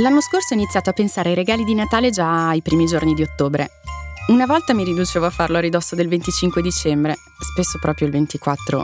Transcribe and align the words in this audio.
L'anno 0.00 0.22
scorso 0.22 0.54
ho 0.54 0.56
iniziato 0.56 0.88
a 0.88 0.94
pensare 0.94 1.28
ai 1.28 1.34
regali 1.34 1.62
di 1.62 1.74
Natale 1.74 2.08
già 2.08 2.48
ai 2.48 2.62
primi 2.62 2.86
giorni 2.86 3.12
di 3.12 3.22
ottobre. 3.22 3.68
Una 4.28 4.46
volta 4.46 4.72
mi 4.72 4.82
riducevo 4.82 5.26
a 5.26 5.30
farlo 5.30 5.58
a 5.58 5.60
ridosso 5.60 5.94
del 5.94 6.08
25 6.08 6.62
dicembre, 6.62 7.16
spesso 7.38 7.78
proprio 7.78 8.06
il 8.06 8.12
24 8.14 8.82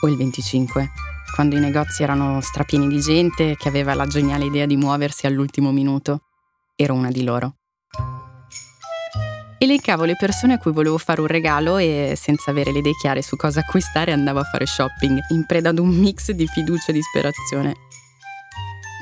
o 0.00 0.08
il 0.08 0.16
25, 0.16 0.90
quando 1.34 1.56
i 1.56 1.60
negozi 1.60 2.02
erano 2.02 2.40
strapieni 2.40 2.88
di 2.88 2.98
gente 2.98 3.56
che 3.56 3.68
aveva 3.68 3.92
la 3.92 4.06
geniale 4.06 4.46
idea 4.46 4.64
di 4.64 4.76
muoversi 4.76 5.26
all'ultimo 5.26 5.70
minuto. 5.70 6.22
Ero 6.76 6.94
una 6.94 7.10
di 7.10 7.24
loro. 7.24 7.56
Elencavo 9.58 10.04
le 10.04 10.16
persone 10.16 10.54
a 10.54 10.58
cui 10.58 10.72
volevo 10.72 10.96
fare 10.96 11.20
un 11.20 11.26
regalo 11.26 11.76
e, 11.76 12.14
senza 12.16 12.50
avere 12.50 12.72
le 12.72 12.78
idee 12.78 12.94
chiare 12.94 13.20
su 13.20 13.36
cosa 13.36 13.60
acquistare, 13.60 14.12
andavo 14.12 14.38
a 14.38 14.44
fare 14.44 14.64
shopping, 14.64 15.18
in 15.28 15.44
preda 15.44 15.68
ad 15.68 15.78
un 15.78 15.88
mix 15.88 16.30
di 16.30 16.46
fiducia 16.46 16.86
e 16.90 16.94
disperazione. 16.94 17.74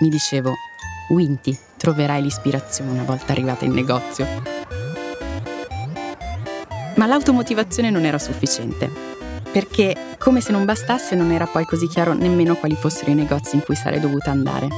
Mi 0.01 0.09
dicevo, 0.09 0.55
Winty, 1.12 1.57
troverai 1.77 2.23
l'ispirazione 2.23 2.91
una 2.91 3.05
volta 3.05 3.33
arrivata 3.33 3.65
in 3.65 3.73
negozio. 3.73 4.27
Ma 6.97 7.07
l'automotivazione 7.07 7.91
non 7.91 8.05
era 8.05 8.19
sufficiente, 8.19 8.91
perché 9.51 10.15
come 10.19 10.41
se 10.41 10.53
non 10.53 10.65
bastasse 10.65 11.15
non 11.15 11.30
era 11.30 11.47
poi 11.47 11.65
così 11.65 11.87
chiaro 11.87 12.15
nemmeno 12.15 12.55
quali 12.55 12.75
fossero 12.75 13.11
i 13.11 13.15
negozi 13.15 13.56
in 13.56 13.62
cui 13.62 13.75
sarei 13.75 14.01
dovuta 14.01 14.30
andare. 14.30 14.69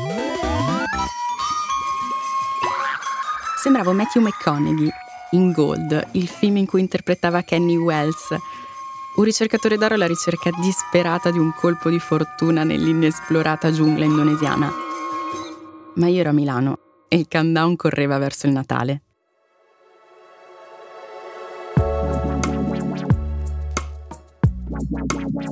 Sembravo 3.63 3.93
Matthew 3.93 4.23
McConaughey 4.23 4.91
in 5.31 5.53
Gold, 5.53 6.09
il 6.13 6.29
film 6.29 6.59
in 6.59 6.67
cui 6.67 6.81
interpretava 6.81 7.43
Kenny 7.43 7.77
Wells, 7.77 8.35
un 9.17 9.25
ricercatore 9.25 9.77
d'oro 9.77 9.95
alla 9.95 10.07
ricerca 10.07 10.51
disperata 10.61 11.31
di 11.31 11.39
un 11.39 11.53
colpo 11.55 11.89
di 11.89 11.99
fortuna 11.99 12.65
nell'inesplorata 12.65 13.71
giungla 13.71 14.05
indonesiana 14.05 14.84
ma 15.97 16.09
io 16.09 16.21
ero 16.21 16.31
a 16.31 16.33
Milano 16.33 16.79
e 17.09 17.17
il 17.17 17.29
countdown 17.29 17.77
correva 17.77 18.19
verso 18.19 18.47
il 18.47 18.53
Natale. 18.53 19.03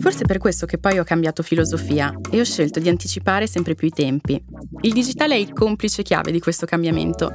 Forse 0.00 0.24
per 0.24 0.38
questo 0.38 0.66
che 0.66 0.78
poi 0.78 0.98
ho 0.98 1.04
cambiato 1.04 1.42
filosofia 1.42 2.12
e 2.30 2.40
ho 2.40 2.44
scelto 2.44 2.80
di 2.80 2.88
anticipare 2.88 3.46
sempre 3.46 3.74
più 3.74 3.86
i 3.86 3.92
tempi. 3.92 4.42
Il 4.80 4.92
digitale 4.92 5.34
è 5.34 5.38
il 5.38 5.52
complice 5.52 6.02
chiave 6.02 6.32
di 6.32 6.40
questo 6.40 6.66
cambiamento. 6.66 7.32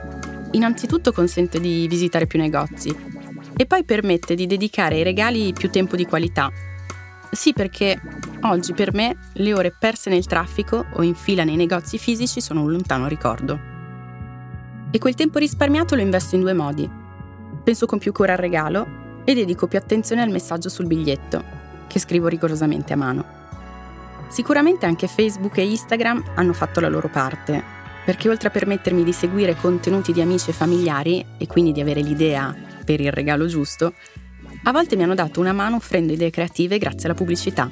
Innanzitutto 0.52 1.12
consente 1.12 1.60
di 1.60 1.88
visitare 1.88 2.28
più 2.28 2.40
negozi 2.40 2.94
e 3.56 3.66
poi 3.66 3.84
permette 3.84 4.36
di 4.36 4.46
dedicare 4.46 4.96
ai 4.96 5.04
regali 5.04 5.54
più 5.54 5.70
tempo 5.70 5.96
di 5.96 6.06
qualità. 6.06 6.52
Sì, 7.32 7.54
perché 7.54 8.00
Oggi 8.42 8.74
per 8.74 8.94
me 8.94 9.18
le 9.34 9.54
ore 9.54 9.72
perse 9.72 10.10
nel 10.10 10.26
traffico 10.26 10.86
o 10.94 11.02
in 11.02 11.16
fila 11.16 11.44
nei 11.44 11.56
negozi 11.56 11.98
fisici 11.98 12.40
sono 12.40 12.62
un 12.62 12.72
lontano 12.72 13.08
ricordo. 13.08 13.60
E 14.92 15.00
quel 15.00 15.16
tempo 15.16 15.40
risparmiato 15.40 15.96
lo 15.96 16.02
investo 16.02 16.36
in 16.36 16.42
due 16.42 16.54
modi. 16.54 16.90
Penso 17.64 17.88
con 17.88 17.98
più 17.98 18.12
cura 18.12 18.34
al 18.34 18.38
regalo 18.38 19.22
e 19.26 19.34
dedico 19.34 19.68
più 19.68 19.78
attenzione 19.78 20.22
al 20.22 20.30
messaggio 20.30 20.70
sul 20.70 20.86
biglietto, 20.86 21.44
che 21.88 22.00
scrivo 22.00 22.28
rigorosamente 22.28 22.94
a 22.94 22.96
mano. 22.96 23.26
Sicuramente 24.30 24.86
anche 24.86 25.08
Facebook 25.08 25.58
e 25.58 25.68
Instagram 25.68 26.24
hanno 26.36 26.54
fatto 26.54 26.80
la 26.80 26.90
loro 26.90 27.10
parte, 27.10 27.62
perché 28.06 28.30
oltre 28.30 28.50
a 28.50 28.52
permettermi 28.52 29.04
di 29.04 29.14
seguire 29.14 29.56
contenuti 29.56 30.14
di 30.14 30.22
amici 30.22 30.52
e 30.52 30.54
familiari 30.54 31.26
e 31.38 31.48
quindi 31.48 31.72
di 31.72 31.82
avere 31.82 32.02
l'idea 32.02 32.56
per 32.86 33.02
il 33.02 33.12
regalo 33.12 33.48
giusto, 33.48 33.94
a 34.64 34.72
volte 34.72 34.96
mi 34.96 35.04
hanno 35.04 35.16
dato 35.16 35.40
una 35.40 35.54
mano 35.54 35.76
offrendo 35.76 36.14
idee 36.14 36.30
creative 36.30 36.78
grazie 36.78 37.08
alla 37.08 37.18
pubblicità 37.18 37.70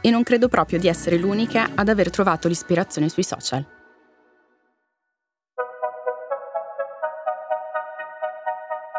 e 0.00 0.10
non 0.10 0.22
credo 0.22 0.48
proprio 0.48 0.78
di 0.78 0.88
essere 0.88 1.16
l'unica 1.16 1.70
ad 1.74 1.88
aver 1.88 2.10
trovato 2.10 2.48
l'ispirazione 2.48 3.08
sui 3.08 3.22
social. 3.22 3.64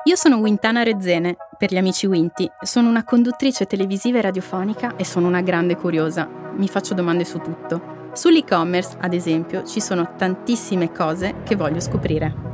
Io 0.06 0.16
sono 0.16 0.38
Wintana 0.38 0.84
Rezzene, 0.84 1.38
per 1.58 1.72
gli 1.72 1.78
amici 1.78 2.08
Winti. 2.08 2.50
Sono 2.62 2.90
una 2.90 3.06
conduttrice 3.06 3.66
televisiva 3.66 4.18
e 4.18 4.22
radiofonica 4.22 4.98
e 4.98 5.06
sono 5.06 5.28
una 5.28 5.42
grande 5.42 5.78
curiosa. 5.78 6.28
Mi 6.56 6.68
faccio 6.68 6.94
domande 6.94 7.24
su 7.24 7.40
tutto. 7.40 8.12
Sull'e-commerce, 8.14 8.98
ad 9.00 9.14
esempio, 9.14 9.64
ci 9.64 9.80
sono 9.80 10.14
tantissime 10.18 10.92
cose 10.92 11.36
che 11.44 11.56
voglio 11.56 11.80
scoprire. 11.80 12.53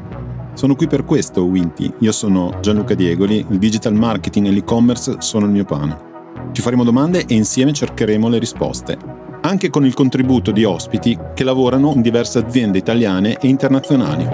Sono 0.54 0.76
qui 0.76 0.88
per 0.88 1.06
questo, 1.06 1.44
Winti. 1.44 1.92
Io 2.00 2.12
sono 2.12 2.58
Gianluca 2.60 2.94
Diegoli, 2.94 3.46
il 3.50 3.58
digital 3.58 3.94
marketing 3.94 4.48
e 4.48 4.52
l'e-commerce 4.52 5.16
sono 5.20 5.46
il 5.46 5.52
mio 5.52 5.64
pane. 5.64 6.08
Ci 6.52 6.62
faremo 6.62 6.84
domande 6.84 7.26
e 7.26 7.34
insieme 7.34 7.72
cercheremo 7.72 8.28
le 8.28 8.40
risposte, 8.40 8.98
anche 9.42 9.70
con 9.70 9.86
il 9.86 9.94
contributo 9.94 10.52
di 10.52 10.66
ospiti 10.66 11.18
che 11.34 11.44
lavorano 11.44 11.94
in 11.94 12.02
diverse 12.02 12.40
aziende 12.40 12.78
italiane 12.78 13.38
e 13.38 13.48
internazionali. 13.48 14.28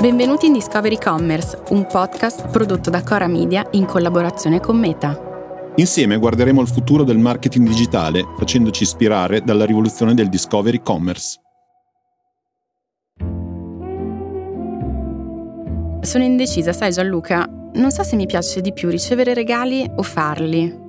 Benvenuti 0.00 0.46
in 0.46 0.54
Discovery 0.54 0.98
Commerce, 0.98 1.62
un 1.68 1.86
podcast 1.86 2.48
prodotto 2.48 2.90
da 2.90 3.04
Cora 3.04 3.28
Media 3.28 3.64
in 3.72 3.84
collaborazione 3.84 4.58
con 4.58 4.76
Meta. 4.76 5.31
Insieme 5.76 6.18
guarderemo 6.18 6.60
al 6.60 6.68
futuro 6.68 7.02
del 7.02 7.16
marketing 7.16 7.66
digitale 7.66 8.22
facendoci 8.36 8.82
ispirare 8.82 9.40
dalla 9.40 9.64
rivoluzione 9.64 10.12
del 10.12 10.28
Discovery 10.28 10.82
Commerce. 10.82 11.40
Sono 16.02 16.24
indecisa, 16.24 16.74
sai 16.74 16.92
Gianluca, 16.92 17.48
non 17.74 17.90
so 17.90 18.02
se 18.02 18.16
mi 18.16 18.26
piace 18.26 18.60
di 18.60 18.74
più 18.74 18.90
ricevere 18.90 19.32
regali 19.32 19.90
o 19.96 20.02
farli. 20.02 20.80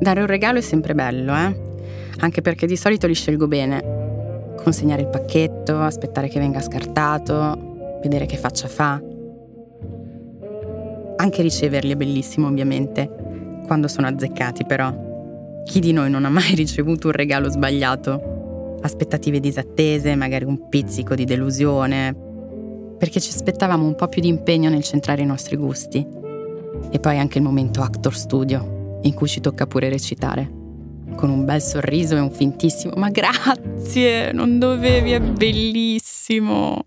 Dare 0.00 0.20
un 0.20 0.26
regalo 0.26 0.58
è 0.58 0.62
sempre 0.62 0.94
bello, 0.94 1.32
eh? 1.36 1.62
Anche 2.18 2.40
perché 2.40 2.66
di 2.66 2.76
solito 2.76 3.06
li 3.06 3.14
scelgo 3.14 3.46
bene. 3.46 4.54
Consegnare 4.56 5.02
il 5.02 5.08
pacchetto, 5.08 5.78
aspettare 5.78 6.26
che 6.26 6.40
venga 6.40 6.60
scartato, 6.60 7.98
vedere 8.02 8.26
che 8.26 8.36
faccia 8.36 8.66
fa. 8.66 9.00
Anche 11.18 11.42
riceverli 11.42 11.92
è 11.92 11.96
bellissimo, 11.96 12.48
ovviamente, 12.48 13.24
quando 13.66 13.88
sono 13.88 14.06
azzeccati 14.06 14.64
però. 14.64 15.04
Chi 15.64 15.80
di 15.80 15.92
noi 15.92 16.08
non 16.08 16.24
ha 16.24 16.30
mai 16.30 16.54
ricevuto 16.56 17.08
un 17.08 17.12
regalo 17.12 17.50
sbagliato? 17.50 18.78
Aspettative 18.80 19.40
disattese, 19.40 20.14
magari 20.14 20.44
un 20.44 20.68
pizzico 20.68 21.14
di 21.14 21.24
delusione, 21.24 22.14
perché 22.98 23.20
ci 23.20 23.30
aspettavamo 23.30 23.84
un 23.84 23.94
po' 23.94 24.08
più 24.08 24.22
di 24.22 24.28
impegno 24.28 24.70
nel 24.70 24.82
centrare 24.82 25.22
i 25.22 25.26
nostri 25.26 25.56
gusti. 25.56 26.06
E 26.90 26.98
poi 26.98 27.18
anche 27.18 27.38
il 27.38 27.44
momento 27.44 27.82
actor 27.82 28.14
studio, 28.14 29.00
in 29.02 29.14
cui 29.14 29.28
ci 29.28 29.40
tocca 29.40 29.66
pure 29.66 29.88
recitare. 29.88 30.50
Con 31.16 31.30
un 31.30 31.44
bel 31.44 31.62
sorriso 31.62 32.16
e 32.16 32.20
un 32.20 32.30
fintissimo 32.30 32.94
ma 32.96 33.08
grazie, 33.08 34.32
non 34.32 34.58
dovevi, 34.58 35.12
è 35.12 35.20
bellissimo. 35.20 36.86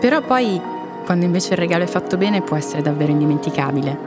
Però 0.00 0.22
poi, 0.22 0.58
quando 1.10 1.26
invece 1.26 1.54
il 1.54 1.58
regalo 1.58 1.82
è 1.82 1.88
fatto 1.88 2.16
bene, 2.16 2.40
può 2.40 2.56
essere 2.56 2.82
davvero 2.82 3.10
indimenticabile. 3.10 3.98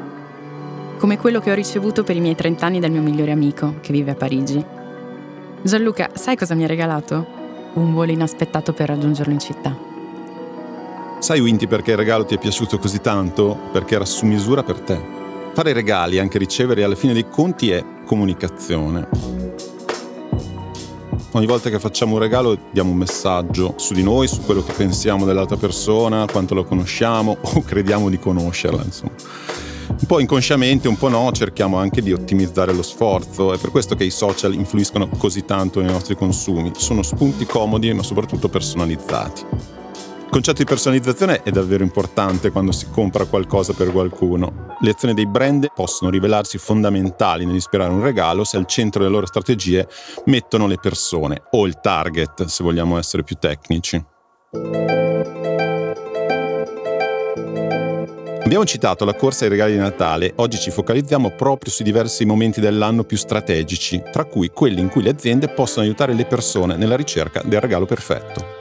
Come 0.97 1.17
quello 1.17 1.41
che 1.41 1.51
ho 1.51 1.53
ricevuto 1.53 2.01
per 2.01 2.15
i 2.15 2.21
miei 2.21 2.33
30 2.33 2.65
anni 2.65 2.79
dal 2.79 2.91
mio 2.91 3.01
migliore 3.01 3.31
amico, 3.31 3.73
che 3.81 3.91
vive 3.91 4.11
a 4.11 4.15
Parigi. 4.15 4.63
Gianluca, 5.61 6.11
sai 6.13 6.37
cosa 6.37 6.55
mi 6.55 6.63
ha 6.63 6.67
regalato? 6.67 7.41
un 7.73 7.93
volo 7.93 8.11
inaspettato 8.11 8.71
per 8.71 8.87
raggiungerlo 8.87 9.33
in 9.33 9.39
città. 9.39 9.77
Sai 11.19 11.41
Winty 11.41 11.67
perché 11.67 11.91
il 11.91 11.97
regalo 11.97 12.23
ti 12.23 12.35
è 12.35 12.37
piaciuto 12.37 12.77
così 12.77 13.01
tanto? 13.01 13.57
Perché 13.73 13.95
era 13.95 14.05
su 14.05 14.25
misura 14.25 14.63
per 14.63 14.79
te. 14.79 14.97
Fare 15.51 15.73
regali, 15.73 16.19
anche 16.19 16.37
ricevere 16.37 16.85
alla 16.85 16.95
fine 16.95 17.11
dei 17.11 17.27
conti 17.27 17.69
è 17.71 17.83
comunicazione. 18.05 19.42
Ogni 21.35 21.47
volta 21.47 21.71
che 21.71 21.79
facciamo 21.79 22.13
un 22.13 22.19
regalo 22.19 22.55
diamo 22.71 22.91
un 22.91 22.97
messaggio 22.97 23.73
su 23.77 23.95
di 23.95 24.03
noi, 24.03 24.27
su 24.27 24.41
quello 24.41 24.63
che 24.63 24.71
pensiamo 24.71 25.25
dell'altra 25.25 25.57
persona, 25.57 26.27
quanto 26.31 26.53
lo 26.53 26.63
conosciamo 26.63 27.37
o 27.41 27.61
crediamo 27.63 28.09
di 28.09 28.19
conoscerla, 28.19 28.83
insomma 28.83 29.15
un 30.03 30.05
po' 30.09 30.19
inconsciamente, 30.19 30.87
un 30.87 30.97
po' 30.97 31.07
no, 31.07 31.31
cerchiamo 31.31 31.77
anche 31.77 32.01
di 32.01 32.11
ottimizzare 32.11 32.73
lo 32.73 32.81
sforzo. 32.81 33.53
È 33.53 33.57
per 33.57 33.71
questo 33.71 33.95
che 33.95 34.03
i 34.03 34.09
social 34.09 34.53
influiscono 34.53 35.07
così 35.07 35.45
tanto 35.45 35.79
nei 35.81 35.91
nostri 35.91 36.15
consumi. 36.15 36.71
Sono 36.75 37.01
spunti 37.03 37.45
comodi 37.45 37.93
ma 37.93 38.03
soprattutto 38.03 38.49
personalizzati. 38.49 39.45
Il 39.49 40.29
concetto 40.29 40.57
di 40.57 40.65
personalizzazione 40.65 41.41
è 41.41 41.51
davvero 41.51 41.83
importante 41.83 42.51
quando 42.51 42.71
si 42.71 42.87
compra 42.91 43.25
qualcosa 43.25 43.73
per 43.73 43.91
qualcuno. 43.91 44.72
Le 44.83 44.89
azioni 44.89 45.13
dei 45.13 45.25
brand 45.25 45.71
possono 45.73 46.11
rivelarsi 46.11 46.57
fondamentali 46.57 47.45
nell'ispirare 47.45 47.89
un 47.89 48.01
regalo 48.01 48.43
se 48.43 48.57
al 48.57 48.65
centro 48.65 48.99
delle 48.99 49.13
loro 49.13 49.25
strategie 49.25 49.87
mettono 50.25 50.67
le 50.67 50.75
persone 50.75 51.43
o 51.51 51.65
il 51.65 51.79
target, 51.79 52.43
se 52.43 52.63
vogliamo 52.65 52.97
essere 52.97 53.23
più 53.23 53.37
tecnici. 53.39 54.03
Abbiamo 58.43 58.65
citato 58.65 59.05
la 59.05 59.15
corsa 59.15 59.45
ai 59.45 59.51
regali 59.51 59.71
di 59.71 59.77
Natale, 59.77 60.33
oggi 60.35 60.59
ci 60.59 60.69
focalizziamo 60.69 61.29
proprio 61.29 61.71
sui 61.71 61.85
diversi 61.85 62.25
momenti 62.25 62.59
dell'anno 62.59 63.05
più 63.05 63.15
strategici, 63.15 64.03
tra 64.11 64.25
cui 64.25 64.49
quelli 64.49 64.81
in 64.81 64.89
cui 64.89 65.01
le 65.01 65.11
aziende 65.11 65.47
possono 65.47 65.85
aiutare 65.85 66.13
le 66.13 66.25
persone 66.25 66.75
nella 66.75 66.97
ricerca 66.97 67.41
del 67.41 67.61
regalo 67.61 67.85
perfetto. 67.85 68.52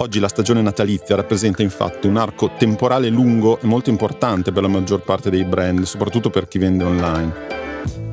Oggi 0.00 0.20
la 0.20 0.28
stagione 0.28 0.62
natalizia 0.62 1.16
rappresenta 1.16 1.62
infatti 1.62 2.06
un 2.06 2.16
arco 2.16 2.52
temporale 2.56 3.08
lungo 3.08 3.58
e 3.60 3.66
molto 3.66 3.90
importante 3.90 4.52
per 4.52 4.62
la 4.62 4.68
maggior 4.68 5.00
parte 5.00 5.28
dei 5.28 5.44
brand, 5.44 5.82
soprattutto 5.82 6.30
per 6.30 6.46
chi 6.46 6.58
vende 6.58 6.84
online. 6.84 7.32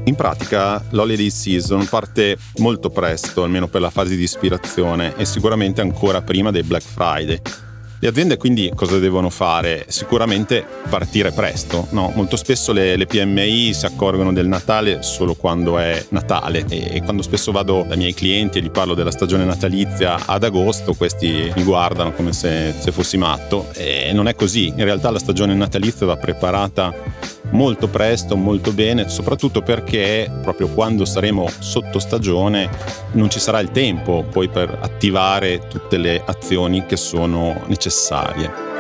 In 0.06 0.16
pratica 0.16 0.84
l'holiday 0.90 1.30
season 1.30 1.86
parte 1.88 2.38
molto 2.58 2.90
presto, 2.90 3.44
almeno 3.44 3.68
per 3.68 3.82
la 3.82 3.92
fase 3.92 4.16
di 4.16 4.24
ispirazione, 4.24 5.16
e 5.16 5.26
sicuramente 5.26 5.82
ancora 5.82 6.24
prima 6.24 6.50
dei 6.50 6.64
Black 6.64 6.86
Friday. 6.86 7.40
Le 8.00 8.08
aziende 8.10 8.38
quindi 8.38 8.72
cosa 8.76 9.00
devono 9.00 9.30
fare? 9.30 9.86
Sicuramente 9.88 10.66
partire 10.90 11.32
presto. 11.32 11.88
No? 11.92 12.12
Molto 12.14 12.36
spesso 12.36 12.74
le, 12.74 12.96
le, 12.98 13.06
PMI 13.06 13.74
si 13.74 13.86
accorgono 13.86 14.34
del 14.34 14.48
Natale 14.48 15.02
solo 15.02 15.34
quando 15.34 15.80
è 15.80 16.06
Natale 16.10 16.66
e 16.68 17.02
quando 17.04 17.22
spesso 17.22 17.52
vado 17.52 17.84
dai 17.88 17.98
miei 17.98 18.14
clienti 18.14 18.58
e 18.58 18.62
gli 18.62 18.70
parlo 18.70 18.94
della 18.94 19.12
stagione 19.12 19.46
natalizia 19.46 20.26
ad 20.26 20.44
agosto, 20.44 20.94
questi 20.94 21.52
mi 21.56 21.64
guardano 21.64 22.12
come 22.12 22.34
se, 22.34 22.74
se 22.78 22.92
fossi 22.92 23.18
matto 23.18 23.70
e 23.74 24.12
non 24.14 24.28
è 24.28 24.36
così. 24.36 24.68
In 24.68 24.84
realtà 24.84 25.10
la 25.10 25.20
stagione 25.20 25.56
natalizia 25.56 26.06
va 26.06 26.18
preparata 26.18 26.94
molto 27.56 27.88
presto, 27.88 28.36
molto 28.36 28.74
bene, 28.74 29.08
soprattutto 29.08 29.62
perché 29.62 30.30
proprio 30.42 30.68
quando 30.68 31.06
saremo 31.06 31.48
sotto 31.60 32.00
stagione 32.00 32.70
non 33.14 33.30
ci 33.30 33.40
sarà 33.40 33.60
il 33.60 33.72
tempo 33.72 34.26
poi 34.30 34.50
per 34.50 34.78
attivare 34.82 35.68
tutte 35.68 35.98
le 35.98 36.22
azioni 36.24 36.86
che 36.86 36.98
sono 36.98 37.62
necessarie. 37.68 38.74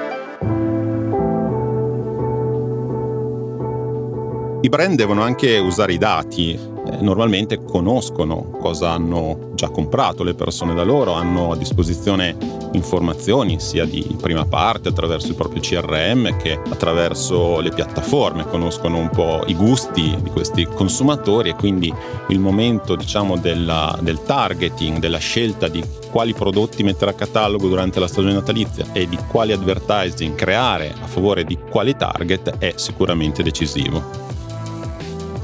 I 4.61 4.69
brand 4.69 4.95
devono 4.95 5.21
anche 5.21 5.57
usare 5.57 5.93
i 5.93 5.97
dati, 5.97 6.59
normalmente 6.99 7.63
conoscono 7.63 8.57
cosa 8.59 8.91
hanno 8.91 9.51
già 9.55 9.69
comprato 9.69 10.23
le 10.23 10.33
persone 10.33 10.73
da 10.73 10.83
loro, 10.83 11.13
hanno 11.13 11.51
a 11.51 11.55
disposizione 11.55 12.35
informazioni 12.73 13.59
sia 13.59 13.85
di 13.85 14.15
prima 14.21 14.45
parte 14.45 14.89
attraverso 14.89 15.27
il 15.27 15.35
proprio 15.35 15.61
CRM 15.61 16.37
che 16.37 16.59
attraverso 16.69 17.59
le 17.61 17.69
piattaforme, 17.69 18.45
conoscono 18.45 18.97
un 18.97 19.09
po' 19.09 19.43
i 19.47 19.55
gusti 19.55 20.15
di 20.21 20.29
questi 20.29 20.65
consumatori 20.65 21.49
e 21.49 21.55
quindi 21.55 21.93
il 22.27 22.39
momento 22.39 22.95
diciamo 22.95 23.37
della, 23.37 23.97
del 24.01 24.21
targeting, 24.23 24.99
della 24.99 25.17
scelta 25.17 25.67
di 25.67 25.83
quali 26.11 26.33
prodotti 26.33 26.83
mettere 26.83 27.11
a 27.11 27.15
catalogo 27.15 27.67
durante 27.67 27.99
la 27.99 28.07
stagione 28.07 28.33
natalizia 28.33 28.85
e 28.91 29.07
di 29.07 29.17
quali 29.27 29.51
advertising 29.53 30.35
creare 30.35 30.93
a 31.01 31.07
favore 31.07 31.43
di 31.43 31.57
quali 31.69 31.95
target 31.95 32.57
è 32.57 32.73
sicuramente 32.75 33.43
decisivo. 33.43 34.34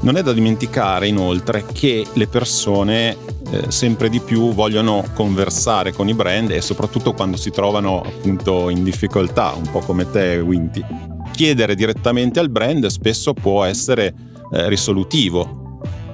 Non 0.02 0.16
è 0.16 0.22
da 0.22 0.32
dimenticare 0.32 1.06
inoltre 1.06 1.64
che 1.72 2.04
le 2.14 2.26
persone 2.26 3.16
eh, 3.52 3.70
sempre 3.70 4.08
di 4.08 4.18
più 4.18 4.52
vogliono 4.52 5.04
conversare 5.14 5.92
con 5.92 6.08
i 6.08 6.14
brand 6.14 6.50
e 6.50 6.60
soprattutto 6.60 7.12
quando 7.12 7.36
si 7.36 7.50
trovano 7.50 8.02
appunto 8.02 8.68
in 8.68 8.82
difficoltà, 8.82 9.52
un 9.52 9.70
po' 9.70 9.78
come 9.78 10.10
te 10.10 10.40
Winty. 10.40 10.84
Chiedere 11.30 11.76
direttamente 11.76 12.40
al 12.40 12.50
brand 12.50 12.84
spesso 12.86 13.32
può 13.32 13.62
essere 13.62 14.12
eh, 14.52 14.68
risolutivo 14.68 15.61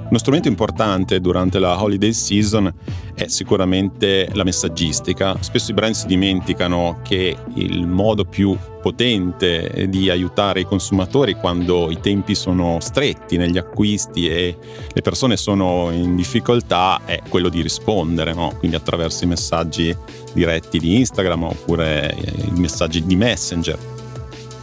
uno 0.08 0.18
strumento 0.18 0.48
importante 0.48 1.20
durante 1.20 1.58
la 1.58 1.82
holiday 1.82 2.14
season 2.14 2.72
è 3.14 3.26
sicuramente 3.28 4.28
la 4.32 4.42
messaggistica. 4.42 5.36
Spesso 5.40 5.70
i 5.70 5.74
brand 5.74 5.94
si 5.94 6.06
dimenticano 6.06 7.00
che 7.02 7.36
il 7.56 7.86
modo 7.86 8.24
più 8.24 8.56
potente 8.80 9.86
di 9.88 10.08
aiutare 10.08 10.60
i 10.60 10.64
consumatori 10.64 11.34
quando 11.34 11.90
i 11.90 12.00
tempi 12.00 12.34
sono 12.34 12.78
stretti 12.80 13.36
negli 13.36 13.58
acquisti 13.58 14.28
e 14.28 14.56
le 14.90 15.02
persone 15.02 15.36
sono 15.36 15.90
in 15.90 16.16
difficoltà 16.16 17.00
è 17.04 17.20
quello 17.28 17.50
di 17.50 17.60
rispondere, 17.60 18.32
no? 18.32 18.54
quindi 18.58 18.76
attraverso 18.76 19.24
i 19.24 19.26
messaggi 19.26 19.94
diretti 20.32 20.78
di 20.78 20.96
Instagram 20.96 21.42
oppure 21.42 22.16
i 22.46 22.58
messaggi 22.58 23.04
di 23.04 23.16
Messenger. 23.16 23.97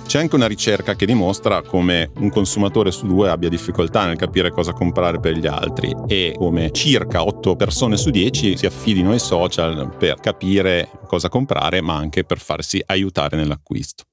C'è 0.06 0.20
anche 0.20 0.36
una 0.36 0.48
ricerca 0.48 0.96
che 0.96 1.06
dimostra 1.06 1.64
come 1.64 2.12
un 2.18 2.30
consumatore 2.30 2.92
su 2.92 3.08
due 3.08 3.30
abbia 3.30 3.50
difficoltà 3.50 4.06
nel 4.06 4.18
capire 4.18 4.52
cosa 4.52 4.72
comprare 4.72 5.20
per 5.20 5.36
gli 5.36 5.48
altri 5.48 5.94
e 6.08 6.36
come 6.38 6.72
circa 6.72 7.24
8 7.24 7.56
persone 7.56 7.98
su 7.98 8.12
10 8.12 8.56
si 8.56 8.66
affidino 8.66 9.12
ai 9.12 9.20
social 9.20 9.96
per 9.98 10.20
capire 10.20 10.90
cosa 11.08 11.28
comprare 11.28 11.82
ma 11.82 11.96
anche 11.96 12.24
per 12.24 12.38
farsi 12.40 12.82
aiutare 12.86 13.36
nell'acquisto. 13.36 14.04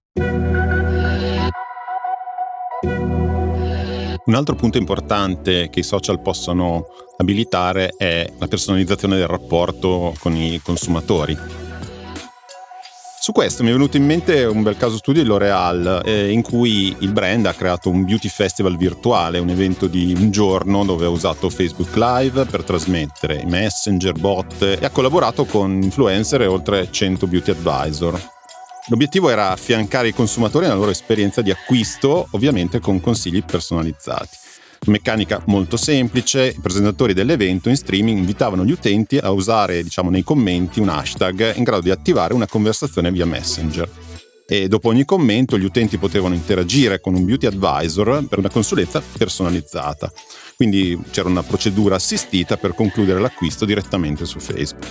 Un 4.24 4.34
altro 4.34 4.54
punto 4.54 4.78
importante 4.78 5.68
che 5.68 5.80
i 5.80 5.84
social 5.84 6.22
possono 6.22 6.86
abilitare 7.18 7.90
è 7.96 8.32
la 8.38 8.48
personalizzazione 8.48 9.16
del 9.16 9.26
rapporto 9.26 10.14
con 10.18 10.34
i 10.34 10.60
consumatori. 10.62 11.61
Su 13.22 13.30
questo 13.30 13.62
mi 13.62 13.68
è 13.68 13.72
venuto 13.72 13.96
in 13.96 14.04
mente 14.04 14.42
un 14.42 14.64
bel 14.64 14.76
caso 14.76 14.96
studio 14.96 15.22
di 15.22 15.28
L'Oreal, 15.28 16.02
eh, 16.04 16.32
in 16.32 16.42
cui 16.42 16.92
il 16.98 17.12
brand 17.12 17.46
ha 17.46 17.54
creato 17.54 17.88
un 17.88 18.04
beauty 18.04 18.26
festival 18.26 18.76
virtuale, 18.76 19.38
un 19.38 19.48
evento 19.48 19.86
di 19.86 20.12
un 20.12 20.32
giorno 20.32 20.84
dove 20.84 21.04
ha 21.04 21.08
usato 21.08 21.48
Facebook 21.48 21.94
Live 21.94 22.46
per 22.46 22.64
trasmettere 22.64 23.44
messenger, 23.46 24.14
bot 24.14 24.62
e 24.62 24.84
ha 24.84 24.90
collaborato 24.90 25.44
con 25.44 25.70
influencer 25.80 26.42
e 26.42 26.46
oltre 26.46 26.90
100 26.90 27.28
beauty 27.28 27.52
advisor. 27.52 28.20
L'obiettivo 28.88 29.28
era 29.30 29.50
affiancare 29.50 30.08
i 30.08 30.12
consumatori 30.12 30.64
nella 30.64 30.76
loro 30.76 30.90
esperienza 30.90 31.42
di 31.42 31.52
acquisto, 31.52 32.26
ovviamente 32.32 32.80
con 32.80 33.00
consigli 33.00 33.44
personalizzati. 33.44 34.41
Meccanica 34.84 35.40
molto 35.46 35.76
semplice, 35.76 36.54
i 36.56 36.60
presentatori 36.60 37.12
dell'evento 37.12 37.68
in 37.68 37.76
streaming 37.76 38.18
invitavano 38.18 38.64
gli 38.64 38.72
utenti 38.72 39.16
a 39.16 39.30
usare 39.30 39.80
diciamo, 39.80 40.10
nei 40.10 40.24
commenti 40.24 40.80
un 40.80 40.88
hashtag 40.88 41.54
in 41.54 41.62
grado 41.62 41.82
di 41.82 41.90
attivare 41.90 42.34
una 42.34 42.48
conversazione 42.48 43.12
via 43.12 43.24
Messenger. 43.24 43.88
E 44.44 44.66
dopo 44.66 44.88
ogni 44.88 45.04
commento 45.04 45.56
gli 45.56 45.64
utenti 45.64 45.98
potevano 45.98 46.34
interagire 46.34 47.00
con 47.00 47.14
un 47.14 47.24
beauty 47.24 47.46
advisor 47.46 48.26
per 48.28 48.40
una 48.40 48.50
consulenza 48.50 49.00
personalizzata. 49.00 50.12
Quindi 50.56 51.00
c'era 51.12 51.28
una 51.28 51.44
procedura 51.44 51.94
assistita 51.94 52.56
per 52.56 52.74
concludere 52.74 53.20
l'acquisto 53.20 53.64
direttamente 53.64 54.24
su 54.24 54.40
Facebook. 54.40 54.86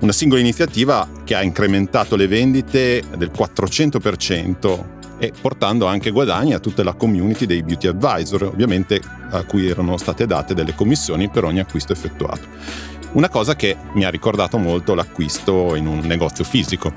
Una 0.00 0.12
singola 0.12 0.40
iniziativa 0.40 1.08
che 1.24 1.34
ha 1.34 1.42
incrementato 1.42 2.14
le 2.14 2.28
vendite 2.28 3.02
del 3.16 3.32
400% 3.36 5.02
e 5.24 5.32
portando 5.40 5.86
anche 5.86 6.10
guadagni 6.10 6.52
a 6.52 6.58
tutta 6.58 6.84
la 6.84 6.92
community 6.92 7.46
dei 7.46 7.62
beauty 7.62 7.86
advisor, 7.86 8.44
ovviamente 8.44 9.00
a 9.30 9.44
cui 9.44 9.68
erano 9.68 9.96
state 9.96 10.26
date 10.26 10.54
delle 10.54 10.74
commissioni 10.74 11.30
per 11.30 11.44
ogni 11.44 11.60
acquisto 11.60 11.92
effettuato. 11.92 12.46
Una 13.12 13.28
cosa 13.28 13.56
che 13.56 13.76
mi 13.94 14.04
ha 14.04 14.10
ricordato 14.10 14.58
molto 14.58 14.94
l'acquisto 14.94 15.76
in 15.76 15.86
un 15.86 16.00
negozio 16.00 16.44
fisico. 16.44 16.92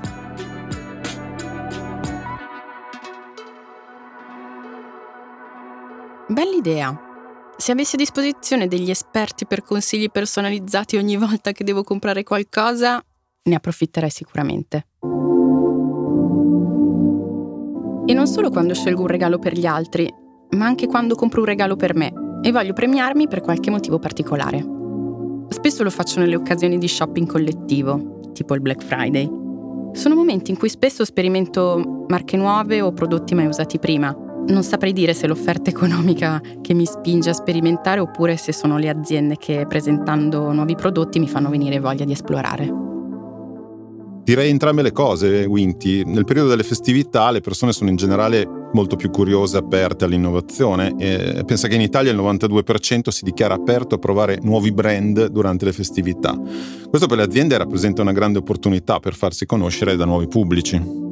Bell'idea. 6.28 7.02
Se 7.56 7.72
avessi 7.72 7.96
a 7.96 7.98
disposizione 7.98 8.68
degli 8.68 8.90
esperti 8.90 9.48
per 9.48 9.64
consigli 9.64 10.12
personalizzati 10.12 10.98
ogni 10.98 11.16
volta 11.18 11.52
che 11.54 11.64
devo 11.64 11.84
comprare 11.84 12.24
qualcosa, 12.24 13.02
ne 13.44 13.56
approfitterei 13.56 14.10
sicuramente. 14.10 14.88
E 18.10 18.14
non 18.14 18.26
solo 18.26 18.50
quando 18.50 18.74
scelgo 18.74 19.02
un 19.02 19.08
regalo 19.08 19.38
per 19.38 19.52
gli 19.52 19.66
altri, 19.66 20.10
ma 20.52 20.66
anche 20.66 20.88
quando 20.88 21.14
compro 21.16 21.42
un 21.42 21.46
regalo 21.46 21.76
per 21.76 21.94
me 21.94 22.14
e 22.42 22.54
voglio 22.54 22.72
premiarmi 22.72 23.28
per 23.28 23.42
qualche 23.42 23.70
motivo 23.70 24.00
particolare. 24.00 24.66
Spesso 25.50 25.84
lo 25.84 25.90
faccio 25.90 26.22
nelle 26.22 26.38
occasioni 26.38 26.78
di 26.78 26.88
shopping 26.88 27.28
collettivo, 27.28 28.32
tipo 28.32 28.54
il 28.54 28.62
Black 28.62 28.82
Friday. 28.82 29.30
Sono 29.92 30.16
momenti 30.16 30.52
in 30.52 30.58
cui 30.58 30.70
spesso 30.70 31.04
sperimento 31.04 32.06
marche 32.08 32.38
nuove 32.38 32.80
o 32.80 32.94
prodotti 32.94 33.36
mai 33.36 33.48
usati 33.48 33.78
prima. 33.78 34.16
Non 34.48 34.64
saprei 34.64 34.94
dire 34.94 35.14
se 35.14 35.28
l'offerta 35.28 35.70
economica 35.70 36.42
che 36.62 36.74
mi 36.74 36.86
spinge 36.86 37.32
a 37.32 37.34
sperimentare 37.34 38.00
oppure 38.00 38.38
se 38.38 38.54
sono 38.54 38.78
le 38.78 38.88
aziende 38.88 39.36
che 39.36 39.66
presentando 39.68 40.54
nuovi 40.54 40.76
prodotti 40.76 41.20
mi 41.20 41.28
fanno 41.28 41.50
venire 41.50 41.82
voglia 41.82 42.06
di 42.06 42.14
esplorare. 42.14 42.87
Direi 44.28 44.50
entrambe 44.50 44.82
le 44.82 44.92
cose, 44.92 45.46
Winty. 45.46 46.04
Nel 46.04 46.26
periodo 46.26 46.50
delle 46.50 46.64
festività 46.64 47.32
le 47.32 47.40
persone 47.40 47.72
sono 47.72 47.90
in 47.90 47.96
generale 47.96 48.46
molto 48.74 48.98
più 48.98 49.10
curiose 49.10 49.56
e 49.56 49.60
aperte 49.62 50.04
all'innovazione. 50.04 50.94
E 50.98 51.46
pensa 51.46 51.70
che 51.70 51.76
in 51.76 51.82
Italia 51.82 52.12
il 52.12 52.18
92% 52.18 53.08
si 53.08 53.24
dichiara 53.24 53.54
aperto 53.54 53.96
a 53.96 54.00
provare 54.00 54.40
nuovi 54.42 54.74
brand 54.74 55.28
durante 55.28 55.64
le 55.64 55.72
festività. 55.72 56.38
Questo 56.90 57.08
per 57.08 57.16
le 57.16 57.24
aziende 57.24 57.58
rappresenta 57.58 58.02
una 58.02 58.12
grande 58.12 58.40
opportunità 58.40 59.00
per 59.00 59.16
farsi 59.16 59.46
conoscere 59.46 59.96
da 59.96 60.04
nuovi 60.04 60.28
pubblici. 60.28 61.07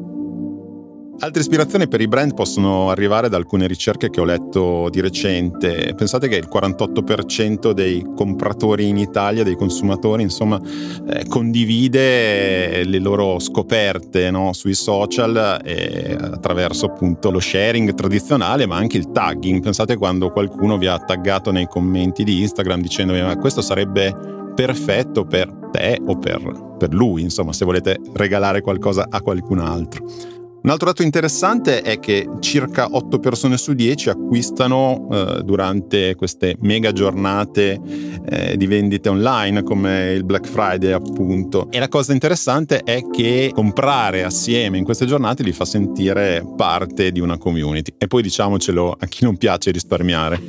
Altre 1.17 1.39
ispirazioni 1.39 1.88
per 1.88 2.01
i 2.01 2.10
brand 2.10 2.34
possono 2.34 2.89
arrivare 2.89 3.29
da 3.29 3.38
alcune 3.38 3.67
ricerche 3.67 4.10
che 4.10 4.19
ho 4.19 4.25
letto 4.25 4.89
di 4.89 5.00
recente. 5.00 5.93
Pensate 5.95 6.27
che 6.27 6.36
il 6.36 6.50
48% 6.53 7.72
dei 7.72 8.05
compratori 8.15 8.89
in 8.89 8.98
Italia, 8.98 9.43
dei 9.43 9.55
consumatori, 9.55 10.24
insomma, 10.24 10.60
eh, 11.07 11.25
condivide 11.27 12.84
le 12.84 13.00
loro 13.00 13.39
scoperte 13.39 14.29
no? 14.29 14.51
sui 14.51 14.74
social 14.74 15.62
eh, 15.63 16.17
attraverso 16.19 16.88
appunto 16.88 17.31
lo 17.31 17.39
sharing 17.39 17.93
tradizionale, 17.93 18.65
ma 18.65 18.75
anche 18.75 18.98
il 18.98 19.12
tagging. 19.12 19.62
Pensate 19.62 19.95
quando 19.95 20.31
qualcuno 20.31 20.77
vi 20.77 20.88
ha 20.88 21.00
taggato 21.00 21.50
nei 21.51 21.67
commenti 21.67 22.25
di 22.25 22.41
Instagram 22.41 22.81
dicendovi 22.81 23.22
ma 23.22 23.38
questo 23.38 23.62
sarebbe 23.62 24.13
perfetto 24.53 25.24
per 25.25 25.50
te 25.72 25.98
o 26.05 26.17
per, 26.17 26.75
per 26.77 26.93
lui, 26.93 27.22
insomma, 27.22 27.53
se 27.53 27.63
volete 27.63 28.01
regalare 28.13 28.60
qualcosa 28.60 29.07
a 29.10 29.22
qualcun 29.22 29.60
altro. 29.60 30.43
Un 30.65 30.72
altro 30.72 30.88
dato 30.88 31.03
interessante 31.03 31.84
è 31.84 32.00
che 32.00 32.27
circa 32.39 32.88
8 32.89 33.19
persone 33.19 33.55
su 33.55 33.74
10 33.74 34.10
acquistano 34.10 35.07
eh, 35.12 35.43
durante 35.43 36.15
queste 36.15 36.55
mega 36.62 36.91
giornate 36.91 37.79
eh, 38.27 38.57
di 38.57 38.65
vendite 38.65 39.10
online 39.10 39.62
come 39.62 40.13
il 40.13 40.24
Black 40.24 40.48
Friday 40.48 40.91
appunto. 40.91 41.67
E 41.69 41.77
la 41.77 41.88
cosa 41.88 42.13
interessante 42.13 42.79
è 42.79 43.07
che 43.07 43.51
comprare 43.53 44.24
assieme 44.24 44.79
in 44.79 44.84
queste 44.86 45.05
giornate 45.05 45.43
li 45.43 45.51
fa 45.51 45.65
sentire 45.65 46.43
parte 46.57 47.12
di 47.12 47.19
una 47.19 47.38
community. 47.38 47.93
E 48.00 48.07
poi 48.07 48.24
diciamocelo 48.24 48.98
a 49.00 49.05
chi 49.05 49.24
non 49.24 49.38
piace 49.38 49.69
risparmiare. 49.69 50.41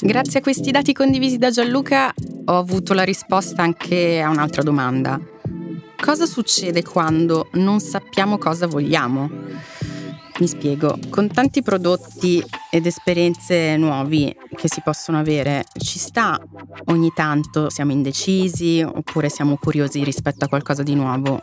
Grazie 0.00 0.38
a 0.38 0.42
questi 0.42 0.70
dati 0.70 0.92
condivisi 0.92 1.38
da 1.38 1.50
Gianluca 1.50 2.12
ho 2.44 2.58
avuto 2.58 2.94
la 2.94 3.02
risposta 3.02 3.62
anche 3.62 4.20
a 4.20 4.30
un'altra 4.30 4.62
domanda. 4.62 5.20
Cosa 6.00 6.26
succede 6.26 6.82
quando 6.82 7.48
non 7.54 7.80
sappiamo 7.80 8.38
cosa 8.38 8.66
vogliamo? 8.66 9.28
Mi 10.38 10.46
spiego, 10.46 10.96
con 11.10 11.28
tanti 11.28 11.62
prodotti 11.62 12.42
ed 12.70 12.86
esperienze 12.86 13.76
nuovi 13.76 14.34
che 14.54 14.68
si 14.68 14.80
possono 14.82 15.18
avere, 15.18 15.64
ci 15.76 15.98
sta 15.98 16.40
ogni 16.86 17.10
tanto 17.12 17.70
siamo 17.70 17.90
indecisi 17.90 18.80
oppure 18.80 19.28
siamo 19.28 19.56
curiosi 19.56 20.04
rispetto 20.04 20.44
a 20.44 20.48
qualcosa 20.48 20.84
di 20.84 20.94
nuovo. 20.94 21.42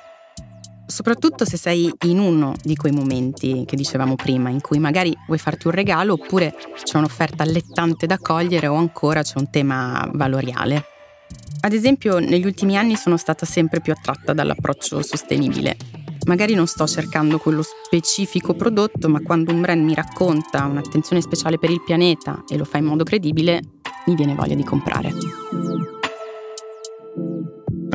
Soprattutto 0.88 1.46
se 1.46 1.58
sei 1.58 1.92
in 2.06 2.20
uno 2.20 2.54
di 2.62 2.76
quei 2.76 2.92
momenti 2.92 3.64
che 3.66 3.76
dicevamo 3.76 4.16
prima, 4.16 4.50
in 4.50 4.62
cui 4.62 4.80
magari 4.80 5.16
vuoi 5.26 5.40
farti 5.40 5.68
un 5.68 5.74
regalo 5.74 6.14
oppure 6.14 6.54
c'è 6.84 6.98
un'offerta 6.98 7.44
allettante 7.44 8.06
da 8.06 8.18
cogliere 8.20 8.68
o 8.68 8.76
ancora 8.76 9.24
c'è 9.24 9.38
un 9.38 9.50
tema 9.50 10.08
valoriale. 10.14 10.86
Ad 11.62 11.74
esempio, 11.74 12.20
negli 12.20 12.46
ultimi 12.46 12.78
anni 12.78 12.96
sono 12.96 13.18
stata 13.18 13.46
sempre 13.46 13.82
più 13.82 13.92
attratta 13.92 14.34
dall'approccio 14.34 15.02
sostenibile. 15.02 15.76
Magari 16.28 16.54
non 16.54 16.68
sto 16.68 16.86
cercando 16.88 17.40
quello 17.40 17.64
specifico 17.64 18.54
prodotto, 18.54 19.10
ma 19.10 19.20
quando 19.22 19.52
un 19.52 19.62
brand 19.62 19.84
mi 19.84 19.96
racconta 19.96 20.66
un'attenzione 20.66 21.22
speciale 21.22 21.58
per 21.58 21.72
il 21.72 21.82
pianeta 21.84 22.44
e 22.48 22.58
lo 22.58 22.66
fa 22.66 22.78
in 22.78 22.86
modo 22.86 23.04
credibile, 23.04 23.62
mi 24.06 24.16
viene 24.16 24.36
voglia 24.36 24.56
di 24.56 24.64
comprare. 24.64 26.05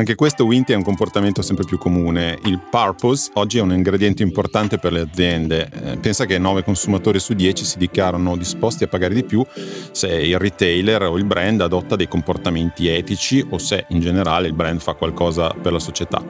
Anche 0.01 0.15
questo 0.15 0.47
Winty 0.47 0.73
è 0.73 0.77
un 0.77 0.83
comportamento 0.83 1.43
sempre 1.43 1.67
più 1.67 1.77
comune. 1.77 2.39
Il 2.47 2.59
purpose 2.71 3.31
oggi 3.35 3.59
è 3.59 3.61
un 3.61 3.75
ingrediente 3.75 4.23
importante 4.23 4.79
per 4.79 4.93
le 4.93 5.01
aziende. 5.01 5.69
Eh, 5.71 5.99
pensa 5.99 6.25
che 6.25 6.39
9 6.39 6.65
consumatori 6.65 7.19
su 7.19 7.35
10 7.35 7.63
si 7.67 7.77
dichiarano 7.77 8.35
disposti 8.39 8.83
a 8.83 8.89
pagare 8.89 9.13
di 9.13 9.25
più 9.25 9.45
se 9.93 10.09
il 10.09 10.39
retailer 10.39 11.03
o 11.03 11.19
il 11.19 11.25
brand 11.25 11.61
adotta 11.61 11.97
dei 11.97 12.09
comportamenti 12.09 12.89
etici 12.89 13.47
o 13.51 13.59
se 13.59 13.85
in 13.91 14.01
generale 14.01 14.47
il 14.47 14.55
brand 14.55 14.81
fa 14.81 14.95
qualcosa 14.95 15.51
per 15.51 15.73
la 15.73 15.79
società. 15.79 16.25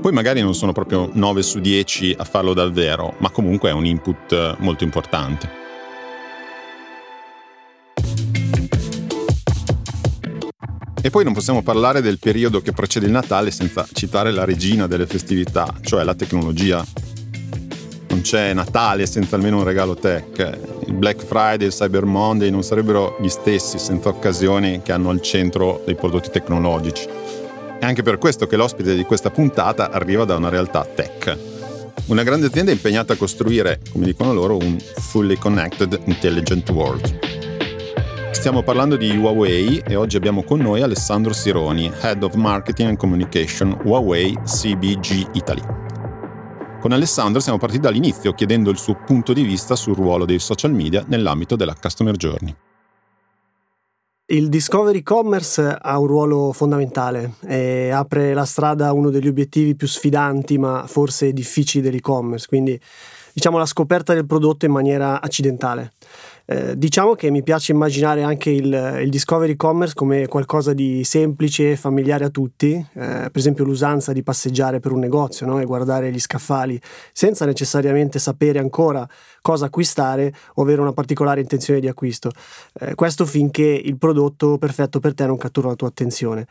Poi 0.00 0.10
magari 0.10 0.40
non 0.40 0.54
sono 0.54 0.72
proprio 0.72 1.10
9 1.12 1.42
su 1.42 1.60
10 1.60 2.14
a 2.16 2.24
farlo 2.24 2.54
davvero, 2.54 3.16
ma 3.18 3.28
comunque 3.28 3.68
è 3.68 3.74
un 3.74 3.84
input 3.84 4.56
molto 4.60 4.84
importante. 4.84 5.60
E 11.04 11.10
poi 11.10 11.24
non 11.24 11.32
possiamo 11.32 11.62
parlare 11.62 12.00
del 12.00 12.20
periodo 12.20 12.60
che 12.60 12.70
precede 12.70 13.06
il 13.06 13.12
Natale 13.12 13.50
senza 13.50 13.84
citare 13.92 14.30
la 14.30 14.44
regina 14.44 14.86
delle 14.86 15.04
festività, 15.06 15.74
cioè 15.80 16.04
la 16.04 16.14
tecnologia. 16.14 16.86
Non 18.10 18.20
c'è 18.20 18.52
Natale 18.52 19.06
senza 19.06 19.34
almeno 19.34 19.58
un 19.58 19.64
regalo 19.64 19.96
tech. 19.96 20.58
Il 20.86 20.92
Black 20.92 21.24
Friday 21.24 21.66
il 21.66 21.72
Cyber 21.72 22.04
Monday 22.04 22.50
non 22.50 22.62
sarebbero 22.62 23.16
gli 23.20 23.28
stessi 23.28 23.80
senza 23.80 24.10
occasioni 24.10 24.80
che 24.82 24.92
hanno 24.92 25.10
al 25.10 25.20
centro 25.20 25.82
dei 25.84 25.96
prodotti 25.96 26.30
tecnologici. 26.30 27.08
È 27.80 27.84
anche 27.84 28.02
per 28.02 28.18
questo 28.18 28.46
che 28.46 28.54
l'ospite 28.54 28.94
di 28.94 29.02
questa 29.02 29.30
puntata 29.30 29.90
arriva 29.90 30.24
da 30.24 30.36
una 30.36 30.50
realtà 30.50 30.84
tech. 30.84 31.36
Una 32.06 32.22
grande 32.22 32.46
azienda 32.46 32.70
impegnata 32.70 33.14
a 33.14 33.16
costruire, 33.16 33.80
come 33.90 34.04
dicono 34.04 34.32
loro, 34.32 34.56
un 34.56 34.78
fully 34.78 35.36
connected 35.36 35.98
intelligent 36.04 36.70
world. 36.70 37.31
Stiamo 38.32 38.62
parlando 38.62 38.96
di 38.96 39.14
Huawei 39.14 39.82
e 39.86 39.94
oggi 39.94 40.16
abbiamo 40.16 40.42
con 40.42 40.58
noi 40.58 40.82
Alessandro 40.82 41.32
Sironi, 41.32 41.92
Head 42.00 42.24
of 42.24 42.34
Marketing 42.34 42.88
and 42.88 42.96
Communication 42.96 43.78
Huawei 43.84 44.36
CBG 44.42 45.28
Italy. 45.34 45.62
Con 46.80 46.90
Alessandro 46.90 47.40
siamo 47.40 47.58
partiti 47.58 47.82
dall'inizio 47.82 48.32
chiedendo 48.32 48.70
il 48.70 48.78
suo 48.78 48.96
punto 49.04 49.32
di 49.32 49.42
vista 49.42 49.76
sul 49.76 49.94
ruolo 49.94 50.24
dei 50.24 50.40
social 50.40 50.72
media 50.72 51.04
nell'ambito 51.06 51.54
della 51.54 51.76
Customer 51.80 52.16
Journey. 52.16 52.56
Il 54.26 54.48
Discovery 54.48 55.02
Commerce 55.02 55.78
ha 55.80 55.98
un 55.98 56.06
ruolo 56.06 56.52
fondamentale 56.52 57.34
e 57.46 57.90
apre 57.90 58.34
la 58.34 58.46
strada 58.46 58.88
a 58.88 58.92
uno 58.92 59.10
degli 59.10 59.28
obiettivi 59.28 59.76
più 59.76 59.86
sfidanti 59.86 60.58
ma 60.58 60.86
forse 60.88 61.32
difficili 61.32 61.84
dell'e-commerce, 61.84 62.48
quindi 62.48 62.80
diciamo 63.32 63.58
la 63.58 63.66
scoperta 63.66 64.14
del 64.14 64.26
prodotto 64.26 64.64
in 64.64 64.72
maniera 64.72 65.20
accidentale. 65.20 65.92
Eh, 66.52 66.76
diciamo 66.76 67.14
che 67.14 67.30
mi 67.30 67.42
piace 67.42 67.72
immaginare 67.72 68.22
anche 68.22 68.50
il, 68.50 68.98
il, 69.00 69.08
Discovery 69.08 69.56
Commerce 69.56 69.94
come 69.94 70.26
qualcosa 70.26 70.74
di 70.74 71.02
semplice 71.02 71.70
e 71.70 71.76
familiare 71.76 72.26
a 72.26 72.28
tutti, 72.28 72.74
eh, 72.74 72.84
per 72.92 73.30
esempio 73.32 73.64
l'usanza 73.64 74.12
di 74.12 74.22
passeggiare 74.22 74.78
per 74.78 74.92
un 74.92 74.98
negozio 74.98 75.46
no? 75.46 75.60
e 75.60 75.64
guardare 75.64 76.10
gli 76.10 76.20
scaffali 76.20 76.78
senza 77.10 77.46
necessariamente 77.46 78.18
sapere 78.18 78.58
ancora 78.58 79.08
cosa 79.42 79.66
acquistare 79.66 80.32
o 80.54 80.62
avere 80.62 80.80
una 80.80 80.92
particolare 80.92 81.40
intenzione 81.40 81.80
di 81.80 81.88
acquisto. 81.88 82.30
Eh, 82.80 82.94
questo 82.94 83.26
finché 83.26 83.64
il 83.64 83.98
prodotto 83.98 84.56
perfetto 84.56 85.00
per 85.00 85.14
te 85.14 85.26
non 85.26 85.36
cattura 85.36 85.68
la 85.68 85.74
tua 85.74 85.88
attenzione. 85.88 86.46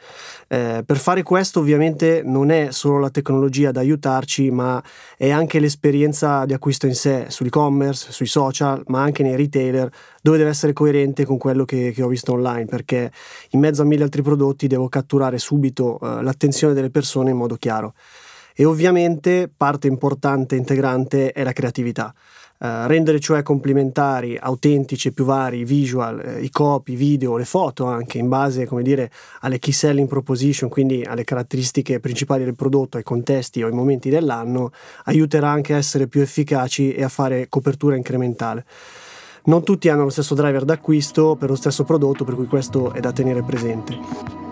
Eh, 0.48 0.84
per 0.86 0.98
fare 0.98 1.24
questo 1.24 1.62
ovviamente 1.62 2.22
non 2.24 2.52
è 2.52 2.68
solo 2.72 3.00
la 3.00 3.10
tecnologia 3.10 3.70
ad 3.70 3.78
aiutarci, 3.78 4.52
ma 4.52 4.84
è 5.18 5.32
anche 5.32 5.60
l'esperienza 5.60 6.46
di 6.46 6.54
acquisto 6.54 6.86
in 6.86 6.96
sé, 6.96 7.26
sull'e-commerce, 7.30 8.12
sui 8.12 8.28
social, 8.28 8.84
ma 8.88 9.02
anche 9.02 9.24
nei 9.24 9.36
retailer 9.36 9.90
dove 10.22 10.38
deve 10.38 10.50
essere 10.50 10.74
coerente 10.74 11.26
con 11.26 11.38
quello 11.38 11.66
che, 11.66 11.92
che, 11.92 12.04
ho 12.04 12.08
visto 12.08 12.34
online, 12.34 12.66
perché 12.66 13.12
in 13.52 13.60
mezzo 13.60 13.82
a 13.82 13.86
mille 13.86 14.04
altri 14.04 14.22
prodotti 14.22 14.68
devo 14.68 14.88
catturare 14.90 15.38
subito 15.38 15.98
uh, 16.00 16.22
l'attenzione 16.22 16.74
delle 16.74 16.90
persone 16.90 17.32
in 17.32 17.38
modo 17.38 17.56
chiaro. 17.56 17.94
E 18.54 18.66
ovviamente 18.66 19.50
parte 19.56 19.88
importante 19.88 20.56
e 20.56 20.58
integrante 20.58 21.32
è 21.32 21.44
la 21.44 21.54
creatività. 21.54 22.14
Uh, 22.62 22.86
rendere 22.86 23.20
cioè 23.20 23.42
complementari, 23.42 24.38
autentici 24.40 25.08
e 25.08 25.12
più 25.12 25.26
vari 25.26 25.62
i 25.62 25.64
visual, 25.64 26.20
eh, 26.24 26.44
i 26.44 26.52
copy, 26.52 26.94
i 26.94 26.96
video, 26.96 27.36
le 27.36 27.44
foto 27.44 27.86
anche 27.86 28.20
in 28.20 28.28
base 28.28 28.68
come 28.68 28.84
dire, 28.84 29.10
alle 29.40 29.58
key 29.58 29.74
selling 29.74 30.08
proposition, 30.08 30.70
quindi 30.70 31.02
alle 31.02 31.24
caratteristiche 31.24 32.00
principali 32.00 32.44
del 32.44 32.54
prodotto, 32.54 32.98
ai 32.98 33.04
contesti 33.04 33.64
o 33.64 33.66
ai 33.66 33.74
momenti 33.74 34.12
dell'anno, 34.12 34.70
aiuterà 35.06 35.50
anche 35.50 35.74
a 35.74 35.78
essere 35.78 36.06
più 36.06 36.22
efficaci 36.22 36.94
e 36.94 37.04
a 37.04 37.10
fare 37.10 37.48
copertura 37.50 37.96
incrementale. 37.96 38.64
Non 39.46 39.64
tutti 39.64 39.90
hanno 39.90 40.04
lo 40.04 40.10
stesso 40.10 40.36
driver 40.36 40.64
d'acquisto 40.64 41.36
per 41.36 41.50
lo 41.50 41.56
stesso 41.56 41.84
prodotto, 41.84 42.26
per 42.26 42.36
cui 42.36 42.46
questo 42.46 42.94
è 42.94 43.00
da 43.00 43.12
tenere 43.12 43.42
presente. 43.42 44.51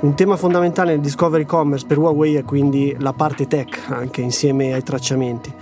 Un 0.00 0.14
tema 0.14 0.36
fondamentale 0.36 0.92
nel 0.92 1.00
Discovery 1.00 1.44
Commerce 1.44 1.84
per 1.84 1.98
Huawei 1.98 2.36
è 2.36 2.44
quindi 2.44 2.94
la 3.00 3.12
parte 3.12 3.48
tech, 3.48 3.86
anche 3.88 4.20
insieme 4.20 4.72
ai 4.72 4.84
tracciamenti. 4.84 5.52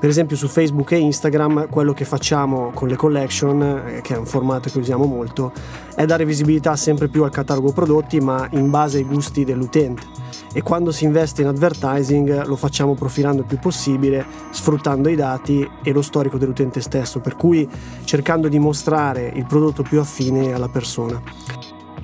Per 0.00 0.08
esempio 0.08 0.34
su 0.34 0.48
Facebook 0.48 0.92
e 0.92 0.96
Instagram 0.96 1.68
quello 1.68 1.92
che 1.92 2.06
facciamo 2.06 2.70
con 2.72 2.88
le 2.88 2.96
collection, 2.96 3.60
eh, 3.62 4.00
che 4.00 4.14
è 4.14 4.16
un 4.16 4.24
formato 4.24 4.70
che 4.70 4.78
usiamo 4.78 5.04
molto, 5.04 5.52
è 5.94 6.06
dare 6.06 6.24
visibilità 6.24 6.74
sempre 6.74 7.08
più 7.08 7.22
al 7.22 7.30
catalogo 7.30 7.72
prodotti 7.72 8.18
ma 8.18 8.48
in 8.52 8.70
base 8.70 8.96
ai 8.96 9.04
gusti 9.04 9.44
dell'utente 9.44 10.06
e 10.54 10.62
quando 10.62 10.90
si 10.90 11.04
investe 11.04 11.42
in 11.42 11.48
advertising 11.48 12.46
lo 12.46 12.56
facciamo 12.56 12.94
profilando 12.94 13.42
il 13.42 13.46
più 13.46 13.58
possibile, 13.58 14.24
sfruttando 14.52 15.10
i 15.10 15.16
dati 15.16 15.68
e 15.82 15.92
lo 15.92 16.00
storico 16.00 16.38
dell'utente 16.38 16.80
stesso, 16.80 17.20
per 17.20 17.36
cui 17.36 17.68
cercando 18.04 18.48
di 18.48 18.58
mostrare 18.58 19.30
il 19.34 19.44
prodotto 19.44 19.82
più 19.82 20.00
affine 20.00 20.54
alla 20.54 20.68
persona. 20.68 21.51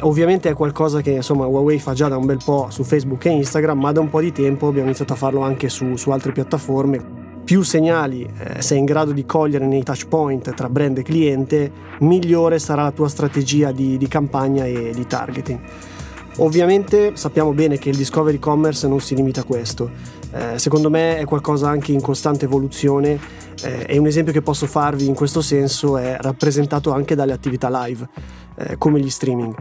Ovviamente 0.02 0.48
è 0.48 0.54
qualcosa 0.54 1.00
che 1.00 1.10
insomma, 1.10 1.46
Huawei 1.46 1.80
fa 1.80 1.92
già 1.92 2.06
da 2.06 2.16
un 2.16 2.24
bel 2.24 2.38
po' 2.44 2.68
su 2.70 2.84
Facebook 2.84 3.24
e 3.24 3.30
Instagram, 3.30 3.80
ma 3.80 3.90
da 3.90 4.00
un 4.00 4.08
po' 4.08 4.20
di 4.20 4.30
tempo 4.30 4.68
abbiamo 4.68 4.86
iniziato 4.86 5.14
a 5.14 5.16
farlo 5.16 5.40
anche 5.40 5.68
su, 5.68 5.96
su 5.96 6.10
altre 6.10 6.30
piattaforme. 6.30 7.26
Più 7.44 7.62
segnali 7.62 8.22
eh, 8.38 8.62
sei 8.62 8.78
in 8.78 8.84
grado 8.84 9.12
di 9.12 9.24
cogliere 9.24 9.66
nei 9.66 9.82
touch 9.82 10.06
point 10.06 10.54
tra 10.54 10.68
brand 10.68 10.98
e 10.98 11.02
cliente, 11.02 11.72
migliore 12.00 12.58
sarà 12.58 12.82
la 12.82 12.92
tua 12.92 13.08
strategia 13.08 13.72
di, 13.72 13.96
di 13.96 14.06
campagna 14.06 14.64
e 14.66 14.92
di 14.94 15.06
targeting. 15.06 15.58
Ovviamente 16.36 17.16
sappiamo 17.16 17.52
bene 17.52 17.78
che 17.78 17.88
il 17.88 17.96
discovery 17.96 18.38
commerce 18.38 18.86
non 18.86 19.00
si 19.00 19.16
limita 19.16 19.40
a 19.40 19.44
questo. 19.44 19.90
Eh, 20.30 20.58
secondo 20.58 20.90
me 20.90 21.16
è 21.18 21.24
qualcosa 21.24 21.68
anche 21.68 21.90
in 21.90 22.00
costante 22.00 22.44
evoluzione 22.44 23.18
eh, 23.64 23.86
e 23.88 23.98
un 23.98 24.06
esempio 24.06 24.32
che 24.32 24.42
posso 24.42 24.66
farvi 24.66 25.06
in 25.06 25.14
questo 25.14 25.40
senso 25.40 25.96
è 25.96 26.16
rappresentato 26.20 26.92
anche 26.92 27.16
dalle 27.16 27.32
attività 27.32 27.68
live, 27.84 28.08
eh, 28.56 28.78
come 28.78 29.00
gli 29.00 29.10
streaming. 29.10 29.54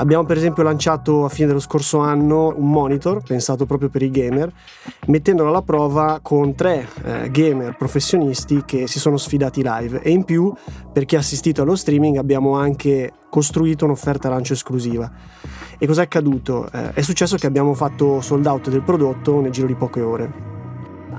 Abbiamo 0.00 0.24
per 0.24 0.36
esempio 0.36 0.62
lanciato 0.62 1.24
a 1.24 1.28
fine 1.28 1.48
dello 1.48 1.58
scorso 1.58 1.98
anno 1.98 2.54
un 2.56 2.70
monitor 2.70 3.20
pensato 3.20 3.66
proprio 3.66 3.88
per 3.88 4.02
i 4.02 4.10
gamer, 4.10 4.52
mettendolo 5.06 5.48
alla 5.48 5.62
prova 5.62 6.20
con 6.22 6.54
tre 6.54 6.88
eh, 7.02 7.28
gamer 7.32 7.76
professionisti 7.76 8.62
che 8.64 8.86
si 8.86 9.00
sono 9.00 9.16
sfidati 9.16 9.60
live 9.64 10.00
e 10.00 10.10
in 10.10 10.22
più 10.22 10.54
per 10.92 11.04
chi 11.04 11.16
ha 11.16 11.18
assistito 11.18 11.62
allo 11.62 11.74
streaming 11.74 12.16
abbiamo 12.16 12.54
anche 12.54 13.12
costruito 13.28 13.86
un'offerta 13.86 14.28
lancio 14.28 14.52
esclusiva. 14.52 15.10
E 15.76 15.84
cos'è 15.84 16.02
accaduto? 16.02 16.70
Eh, 16.70 16.92
è 16.92 17.02
successo 17.02 17.36
che 17.36 17.48
abbiamo 17.48 17.74
fatto 17.74 18.20
sold 18.20 18.46
out 18.46 18.70
del 18.70 18.82
prodotto 18.82 19.40
nel 19.40 19.50
giro 19.50 19.66
di 19.66 19.74
poche 19.74 20.00
ore. 20.00 20.57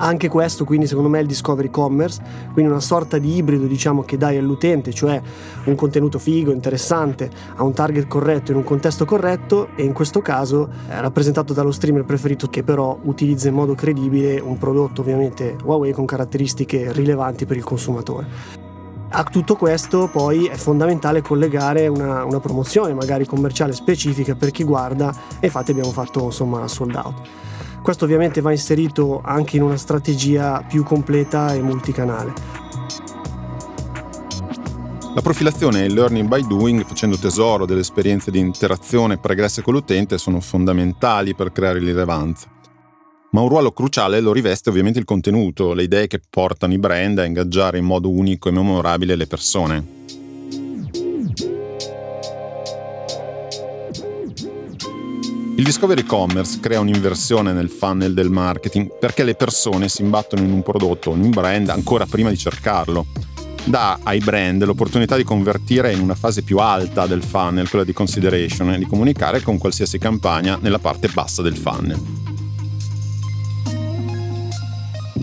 Anche 0.01 0.29
questo 0.29 0.63
quindi 0.63 0.87
secondo 0.87 1.09
me 1.09 1.19
è 1.19 1.21
il 1.21 1.27
discovery 1.27 1.69
commerce, 1.69 2.21
quindi 2.53 2.71
una 2.71 2.79
sorta 2.79 3.17
di 3.17 3.35
ibrido 3.35 3.65
diciamo 3.65 4.03
che 4.03 4.17
dai 4.17 4.37
all'utente, 4.37 4.93
cioè 4.93 5.21
un 5.65 5.75
contenuto 5.75 6.19
figo, 6.19 6.51
interessante, 6.51 7.29
a 7.55 7.63
un 7.63 7.73
target 7.73 8.07
corretto 8.07 8.51
in 8.51 8.57
un 8.57 8.63
contesto 8.63 9.03
corretto 9.03 9.69
e 9.75 9.83
in 9.83 9.91
questo 9.91 10.21
caso 10.21 10.69
è 10.87 10.97
rappresentato 10.99 11.51
dallo 11.51 11.71
streamer 11.71 12.05
preferito 12.05 12.47
che 12.47 12.63
però 12.63 12.97
utilizza 13.03 13.49
in 13.49 13.55
modo 13.55 13.75
credibile 13.75 14.39
un 14.39 14.57
prodotto 14.57 15.01
ovviamente 15.01 15.57
Huawei 15.61 15.91
con 15.91 16.05
caratteristiche 16.05 16.93
rilevanti 16.93 17.45
per 17.45 17.57
il 17.57 17.63
consumatore. 17.65 18.67
A 19.11 19.23
tutto 19.23 19.55
questo 19.55 20.07
poi 20.07 20.45
è 20.45 20.55
fondamentale 20.55 21.21
collegare 21.21 21.87
una, 21.87 22.23
una, 22.23 22.39
promozione 22.39 22.93
magari 22.93 23.25
commerciale 23.25 23.73
specifica 23.73 24.35
per 24.35 24.51
chi 24.51 24.63
guarda 24.63 25.11
e 25.39 25.47
infatti 25.47 25.71
abbiamo 25.71 25.91
fatto 25.91 26.25
insomma 26.25 26.67
sold 26.67 26.95
out. 26.95 27.27
Questo 27.81 28.05
ovviamente 28.05 28.41
va 28.41 28.51
inserito 28.51 29.21
anche 29.23 29.57
in 29.57 29.63
una 29.63 29.77
strategia 29.77 30.63
più 30.67 30.83
completa 30.83 31.53
e 31.53 31.61
multicanale. 31.61 32.33
La 35.15 35.21
profilazione 35.21 35.81
e 35.81 35.85
il 35.85 35.93
learning 35.93 36.27
by 36.27 36.45
doing, 36.45 36.85
facendo 36.85 37.17
tesoro 37.17 37.65
delle 37.65 37.79
esperienze 37.79 38.29
di 38.29 38.39
interazione 38.39 39.17
pregresse 39.17 39.61
con 39.61 39.73
l'utente, 39.73 40.17
sono 40.17 40.39
fondamentali 40.39 41.33
per 41.33 41.51
creare 41.51 41.79
rilevanza. 41.79 42.47
Ma 43.31 43.41
un 43.41 43.49
ruolo 43.49 43.71
cruciale 43.71 44.19
lo 44.21 44.31
riveste 44.31 44.69
ovviamente 44.69 44.99
il 44.99 45.05
contenuto, 45.05 45.73
le 45.73 45.83
idee 45.83 46.07
che 46.07 46.21
portano 46.29 46.73
i 46.73 46.79
brand 46.79 47.19
a 47.19 47.25
ingaggiare 47.25 47.77
in 47.77 47.85
modo 47.85 48.09
unico 48.09 48.49
e 48.49 48.51
memorabile 48.51 49.15
le 49.15 49.27
persone. 49.27 49.97
Il 55.59 55.65
Discovery 55.65 56.05
Commerce 56.05 56.61
crea 56.61 56.79
un'inversione 56.79 57.51
nel 57.51 57.67
funnel 57.67 58.13
del 58.13 58.29
marketing 58.29 58.97
perché 58.97 59.25
le 59.25 59.35
persone 59.35 59.89
si 59.89 60.03
imbattono 60.03 60.41
in 60.41 60.53
un 60.53 60.63
prodotto 60.63 61.13
in 61.13 61.21
un 61.21 61.31
brand 61.31 61.67
ancora 61.67 62.05
prima 62.05 62.29
di 62.29 62.37
cercarlo. 62.37 63.07
Dà 63.65 63.99
ai 64.03 64.19
brand 64.19 64.63
l'opportunità 64.63 65.17
di 65.17 65.25
convertire 65.25 65.91
in 65.91 65.99
una 65.99 66.15
fase 66.15 66.43
più 66.43 66.59
alta 66.59 67.07
del 67.07 67.21
funnel, 67.21 67.67
quella 67.67 67.83
di 67.83 67.91
consideration, 67.91 68.71
e 68.71 68.77
di 68.77 68.85
comunicare 68.85 69.41
con 69.41 69.57
qualsiasi 69.57 69.97
campagna 69.97 70.57
nella 70.61 70.79
parte 70.79 71.09
bassa 71.09 71.41
del 71.41 71.57
funnel. 71.57 72.27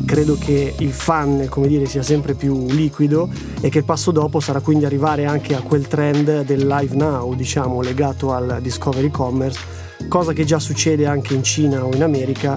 credo 0.04 0.38
che 0.38 0.72
il 0.78 0.92
fan, 0.92 1.46
come 1.48 1.66
dire, 1.66 1.84
sia 1.86 2.02
sempre 2.02 2.34
più 2.34 2.66
liquido 2.68 3.28
e 3.60 3.70
che 3.70 3.78
il 3.78 3.84
passo 3.84 4.12
dopo 4.12 4.38
sarà 4.38 4.60
quindi 4.60 4.84
arrivare 4.84 5.24
anche 5.24 5.56
a 5.56 5.60
quel 5.60 5.88
trend 5.88 6.44
del 6.44 6.64
live 6.64 6.94
now, 6.94 7.34
diciamo, 7.34 7.80
legato 7.80 8.32
al 8.32 8.60
discovery 8.62 9.10
commerce 9.10 9.85
cosa 10.08 10.32
che 10.32 10.44
già 10.44 10.58
succede 10.58 11.06
anche 11.06 11.34
in 11.34 11.42
Cina 11.42 11.84
o 11.84 11.94
in 11.94 12.02
America, 12.02 12.56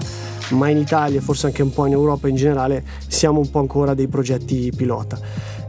ma 0.50 0.68
in 0.68 0.78
Italia 0.78 1.18
e 1.18 1.22
forse 1.22 1.46
anche 1.46 1.62
un 1.62 1.72
po' 1.72 1.86
in 1.86 1.92
Europa 1.92 2.28
in 2.28 2.36
generale 2.36 2.84
siamo 3.06 3.40
un 3.40 3.50
po' 3.50 3.60
ancora 3.60 3.94
dei 3.94 4.08
progetti 4.08 4.72
pilota. 4.74 5.18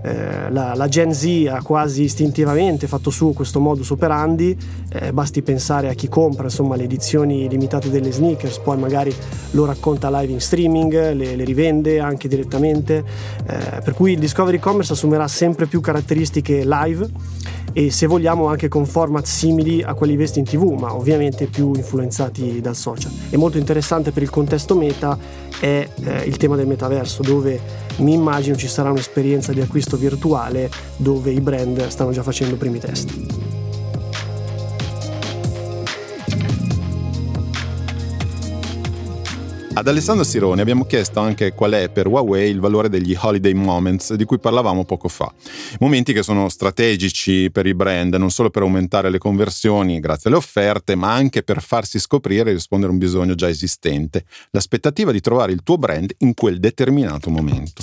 Eh, 0.03 0.49
la, 0.49 0.73
la, 0.73 0.87
Gen 0.87 1.13
Z 1.13 1.47
ha 1.47 1.61
quasi 1.61 2.03
istintivamente 2.03 2.87
fatto 2.87 3.11
su 3.11 3.33
questo 3.33 3.59
modus 3.59 3.91
operandi, 3.91 4.57
eh, 4.93 5.13
basti 5.13 5.43
pensare 5.43 5.89
a 5.89 5.93
chi 5.93 6.09
compra 6.09 6.45
insomma, 6.45 6.75
le 6.75 6.85
edizioni 6.85 7.47
limitate 7.47 7.91
delle 7.91 8.11
sneakers, 8.11 8.57
poi 8.59 8.77
magari 8.77 9.13
lo 9.51 9.65
racconta 9.65 10.09
live 10.19 10.31
in 10.31 10.41
streaming, 10.41 11.13
le, 11.13 11.35
le 11.35 11.43
rivende 11.43 11.99
anche 11.99 12.27
direttamente, 12.27 13.03
eh, 13.45 13.81
per 13.83 13.93
cui 13.93 14.13
il 14.13 14.19
Discovery 14.19 14.57
Commerce 14.57 14.93
assumerà 14.93 15.27
sempre 15.27 15.67
più 15.67 15.81
caratteristiche 15.81 16.63
live 16.65 17.07
e 17.73 17.91
se 17.91 18.07
vogliamo 18.07 18.47
anche 18.47 18.67
con 18.67 18.85
format 18.85 19.25
simili 19.25 19.81
a 19.81 19.93
quelli 19.93 20.15
visti 20.15 20.39
in 20.39 20.45
tv, 20.45 20.71
ma 20.77 20.93
ovviamente 20.93 21.45
più 21.45 21.73
influenzati 21.75 22.61
dal 22.61 22.75
social. 22.75 23.11
E 23.29 23.37
molto 23.37 23.57
interessante 23.57 24.11
per 24.11 24.23
il 24.23 24.29
contesto 24.29 24.75
meta 24.75 25.17
è 25.59 25.87
eh, 26.03 26.23
il 26.25 26.37
tema 26.37 26.55
del 26.55 26.67
metaverso, 26.67 27.21
dove 27.21 27.59
mi 27.97 28.13
immagino 28.13 28.55
ci 28.55 28.67
sarà 28.67 28.89
un'esperienza 28.89 29.53
di 29.53 29.61
acquisto 29.61 29.97
virtuale 29.97 30.69
dove 30.97 31.31
i 31.31 31.41
brand 31.41 31.87
stanno 31.87 32.11
già 32.11 32.23
facendo 32.23 32.55
i 32.55 32.57
primi 32.57 32.79
test. 32.79 33.60
Ad 39.73 39.87
Alessandro 39.87 40.25
Sironi 40.25 40.59
abbiamo 40.59 40.83
chiesto 40.85 41.21
anche 41.21 41.53
qual 41.53 41.71
è 41.71 41.89
per 41.89 42.05
Huawei 42.05 42.51
il 42.51 42.59
valore 42.59 42.89
degli 42.89 43.15
holiday 43.17 43.53
moments 43.53 44.13
di 44.15 44.25
cui 44.25 44.37
parlavamo 44.37 44.83
poco 44.83 45.07
fa. 45.07 45.33
Momenti 45.79 46.11
che 46.11 46.23
sono 46.23 46.49
strategici 46.49 47.49
per 47.51 47.65
i 47.65 47.73
brand, 47.73 48.13
non 48.15 48.31
solo 48.31 48.49
per 48.49 48.63
aumentare 48.63 49.09
le 49.09 49.17
conversioni 49.17 50.01
grazie 50.01 50.29
alle 50.29 50.39
offerte, 50.39 50.95
ma 50.95 51.13
anche 51.13 51.41
per 51.41 51.61
farsi 51.61 51.99
scoprire 51.99 52.49
e 52.49 52.53
rispondere 52.53 52.91
a 52.91 52.93
un 52.93 52.99
bisogno 52.99 53.33
già 53.33 53.47
esistente. 53.47 54.25
L'aspettativa 54.51 55.13
di 55.13 55.21
trovare 55.21 55.53
il 55.53 55.63
tuo 55.63 55.77
brand 55.77 56.11
in 56.17 56.33
quel 56.33 56.59
determinato 56.59 57.29
momento. 57.29 57.81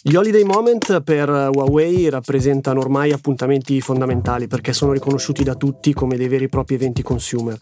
Gli 0.00 0.14
holiday 0.14 0.44
moment 0.44 1.02
per 1.02 1.28
Huawei 1.28 2.08
rappresentano 2.08 2.78
ormai 2.78 3.10
appuntamenti 3.10 3.80
fondamentali 3.80 4.46
perché 4.46 4.72
sono 4.72 4.92
riconosciuti 4.92 5.42
da 5.42 5.56
tutti 5.56 5.92
come 5.92 6.16
dei 6.16 6.28
veri 6.28 6.44
e 6.44 6.48
propri 6.48 6.76
eventi 6.76 7.02
consumer 7.02 7.58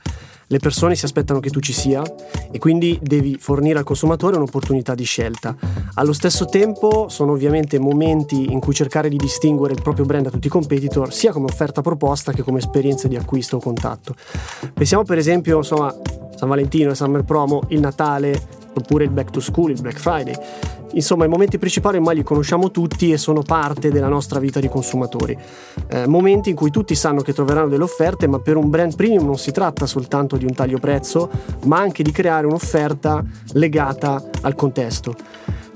le 0.49 0.59
persone 0.59 0.95
si 0.95 1.05
aspettano 1.05 1.41
che 1.41 1.51
tu 1.51 1.61
ci 1.61 1.73
sia 1.73 2.03
e 2.51 2.59
quindi 2.59 2.99
devi 3.03 3.37
fornire 3.39 3.79
al 3.79 3.85
consumatore 3.85 4.37
un'opportunità 4.37 4.95
di 4.95 5.05
scelta. 5.05 5.57
Allo 5.95 6.13
stesso 6.13 6.45
tempo 6.45 7.09
sono 7.09 7.33
ovviamente 7.33 7.79
momenti 7.79 8.53
in 8.53 8.61
cui 8.61 8.75
cercare 8.75 9.09
di 9.09 9.17
distinguere 9.17 9.75
il 9.75 9.83
proprio 9.83 10.05
brand 10.05 10.25
da 10.25 10.31
tutti 10.31 10.47
i 10.47 10.51
competitor 10.51 11.13
sia 11.13 11.33
come 11.33 11.47
offerta 11.47 11.83
proposta 11.83 12.33
che 12.33 12.43
come 12.43 12.59
esperienza 12.59 13.09
di 13.09 13.17
acquisto 13.17 13.57
o 13.57 13.61
contatto. 13.61 14.15
Pensiamo 14.73 15.03
per 15.03 15.19
esempio 15.19 15.59
insomma 15.59 15.95
San 16.37 16.49
Valentino, 16.49 16.91
il 16.91 16.97
Summer 16.97 17.25
Promo, 17.25 17.63
il 17.69 17.81
Natale 17.81 18.65
oppure 18.77 19.05
il 19.05 19.11
Back 19.11 19.31
to 19.31 19.41
School, 19.41 19.71
il 19.71 19.81
Black 19.81 19.99
Friday. 19.99 20.35
Insomma, 20.93 21.25
i 21.25 21.29
momenti 21.29 21.59
principali 21.59 21.97
ormai 21.97 22.17
li 22.17 22.23
conosciamo 22.23 22.71
tutti 22.71 23.11
e 23.12 23.19
sono 23.19 23.43
parte 23.43 23.91
della 23.91 24.09
nostra 24.09 24.39
vita 24.39 24.61
di 24.61 24.69
consumatori. 24.69 25.37
Eh, 25.89 26.07
momenti 26.07 26.51
in 26.51 26.57
cui 26.57 26.71
tutti 26.71 26.95
sanno 26.95 27.21
che 27.21 27.35
troveranno 27.35 27.69
delle 27.69 27.83
offerte, 27.83 28.27
ma 28.27 28.39
per 28.39 28.57
un 28.57 28.71
brand 28.71 28.95
premium 28.95 29.25
non 29.25 29.37
si 29.37 29.53
tratta 29.53 29.87
soltanto 29.87 30.37
di 30.37 30.45
un 30.45 30.55
taglio 30.55 30.79
prezzo, 30.79 31.29
ma 31.65 31.79
anche 31.79 32.03
di 32.03 32.12
creare 32.12 32.47
un'offerta 32.47 33.23
legata 33.53 34.23
al 34.43 34.55
contesto. 34.55 35.15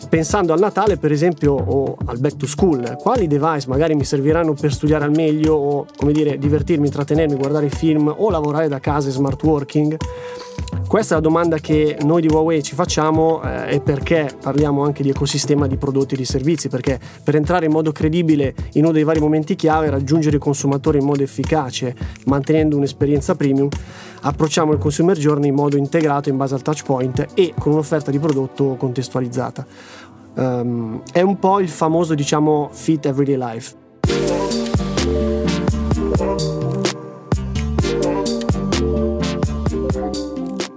Pensando 0.09 0.53
al 0.53 0.59
Natale, 0.59 0.97
per 0.97 1.13
esempio, 1.13 1.53
o 1.53 1.97
al 2.07 2.19
back 2.19 2.37
to 2.37 2.47
school, 2.47 2.97
quali 2.99 3.27
device 3.27 3.69
magari 3.69 3.95
mi 3.95 4.05
serviranno 4.05 4.55
per 4.55 4.73
studiare 4.73 5.05
al 5.05 5.11
meglio 5.11 5.55
o, 5.55 5.87
come 5.97 6.13
dire, 6.13 6.39
divertirmi, 6.39 6.87
intrattenermi, 6.87 7.37
guardare 7.37 7.69
film 7.69 8.13
o 8.17 8.31
lavorare 8.31 8.69
da 8.69 8.81
casa 8.81 9.09
e 9.09 9.13
smart 9.13 9.43
working? 9.43 9.97
Questa 10.91 11.15
è 11.15 11.17
la 11.19 11.23
domanda 11.23 11.59
che 11.59 11.97
noi 12.03 12.21
di 12.21 12.27
Huawei 12.27 12.65
ci 12.65 12.75
facciamo 12.75 13.41
eh, 13.45 13.77
e 13.77 13.81
perché 13.81 14.29
parliamo 14.43 14.83
anche 14.83 15.05
di 15.05 15.11
ecosistema 15.11 15.69
di 15.69 15.77
prodotti 15.77 16.15
e 16.15 16.17
di 16.17 16.25
servizi, 16.25 16.69
perché 16.69 16.99
per 17.23 17.37
entrare 17.37 17.67
in 17.67 17.71
modo 17.71 17.93
credibile 17.93 18.55
in 18.73 18.83
uno 18.83 18.93
dei 18.93 19.05
vari 19.05 19.21
momenti 19.21 19.55
chiave, 19.55 19.89
raggiungere 19.89 20.39
i 20.39 20.41
consumatori 20.41 20.99
in 20.99 21.05
modo 21.05 21.23
efficace, 21.23 21.95
mantenendo 22.25 22.77
un'esperienza 22.77 23.37
premium, 23.37 23.69
approcciamo 24.23 24.73
il 24.73 24.79
consumer 24.79 25.17
journey 25.17 25.51
in 25.51 25.55
modo 25.55 25.77
integrato 25.77 26.29
in 26.29 26.37
base 26.37 26.55
al 26.55 26.63
touch 26.63 26.83
point 26.83 27.25
e 27.35 27.55
con 27.57 27.71
un'offerta 27.71 28.11
di 28.11 28.19
prodotto 28.19 28.75
contestualizzata. 28.77 29.65
Um, 30.35 31.03
è 31.13 31.21
un 31.21 31.39
po' 31.39 31.61
il 31.61 31.69
famoso, 31.69 32.15
diciamo, 32.15 32.69
fit 32.73 33.07
everyday 33.07 33.37
life. 33.37 33.80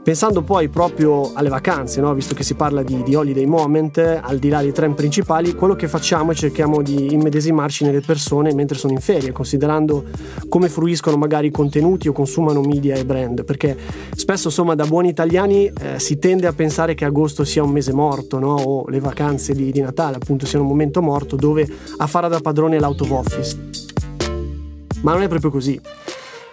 Pensando 0.04 0.42
poi 0.42 0.68
proprio 0.68 1.32
alle 1.34 1.48
vacanze, 1.48 2.02
no? 2.02 2.14
visto 2.14 2.36
che 2.36 2.44
si 2.44 2.56
parla 2.56 2.84
di, 2.84 3.04
di, 3.04 3.16
holiday 3.16 3.46
moment, 3.46 3.98
al 4.00 4.38
di 4.38 4.50
là 4.50 4.62
dei 4.62 4.74
trend 4.74 4.96
principali, 4.96 5.56
quello 5.56 5.76
che 5.76 5.88
facciamo 5.88 6.32
è 6.32 6.36
cerchiamo 6.36 6.82
di 6.82 7.14
immedesimarci 7.14 7.86
nelle 7.86 8.02
persone 8.02 8.54
mentre 8.54 8.78
sono 8.78 8.92
in 8.92 9.00
ferie, 9.00 9.32
considerando 9.32 10.04
come 10.50 10.68
fruiscono 10.68 11.16
magari 11.16 11.48
i 11.48 11.52
contenuti 11.52 12.10
o 12.10 12.12
consumano 12.12 12.60
media 12.60 12.96
e 12.96 13.06
brand, 13.06 13.46
perché 13.46 13.78
spesso 14.14 14.50
insomma 14.50 14.76
da 14.76 14.86
buoni 14.86 15.08
italiani 15.08 15.68
eh, 15.68 16.00
si 16.00 16.20
tende 16.20 16.48
a 16.48 16.54
pensare 16.54 16.96
che 16.96 17.06
agosto 17.06 17.46
sia 17.46 17.64
un 17.64 17.72
mese 17.72 17.94
morto, 17.94 18.40
no? 18.40 18.56
o 18.56 18.90
le 18.90 19.00
vacanze 19.00 19.54
di, 19.54 19.72
di 19.72 19.80
Natale 19.80 20.18
appunto 20.18 20.46
siano 20.46 20.66
un 20.66 20.72
momento 20.72 21.02
morto 21.02 21.38
dove 21.38 21.66
a 21.96 22.08
fare 22.08 22.28
da 22.28 22.42
padrone 22.42 22.78
l'out 22.78 23.00
of 23.00 23.10
office. 23.10 23.58
Ma 25.02 25.14
non 25.14 25.22
è 25.22 25.30
proprio 25.30 25.50
così. 25.50 25.80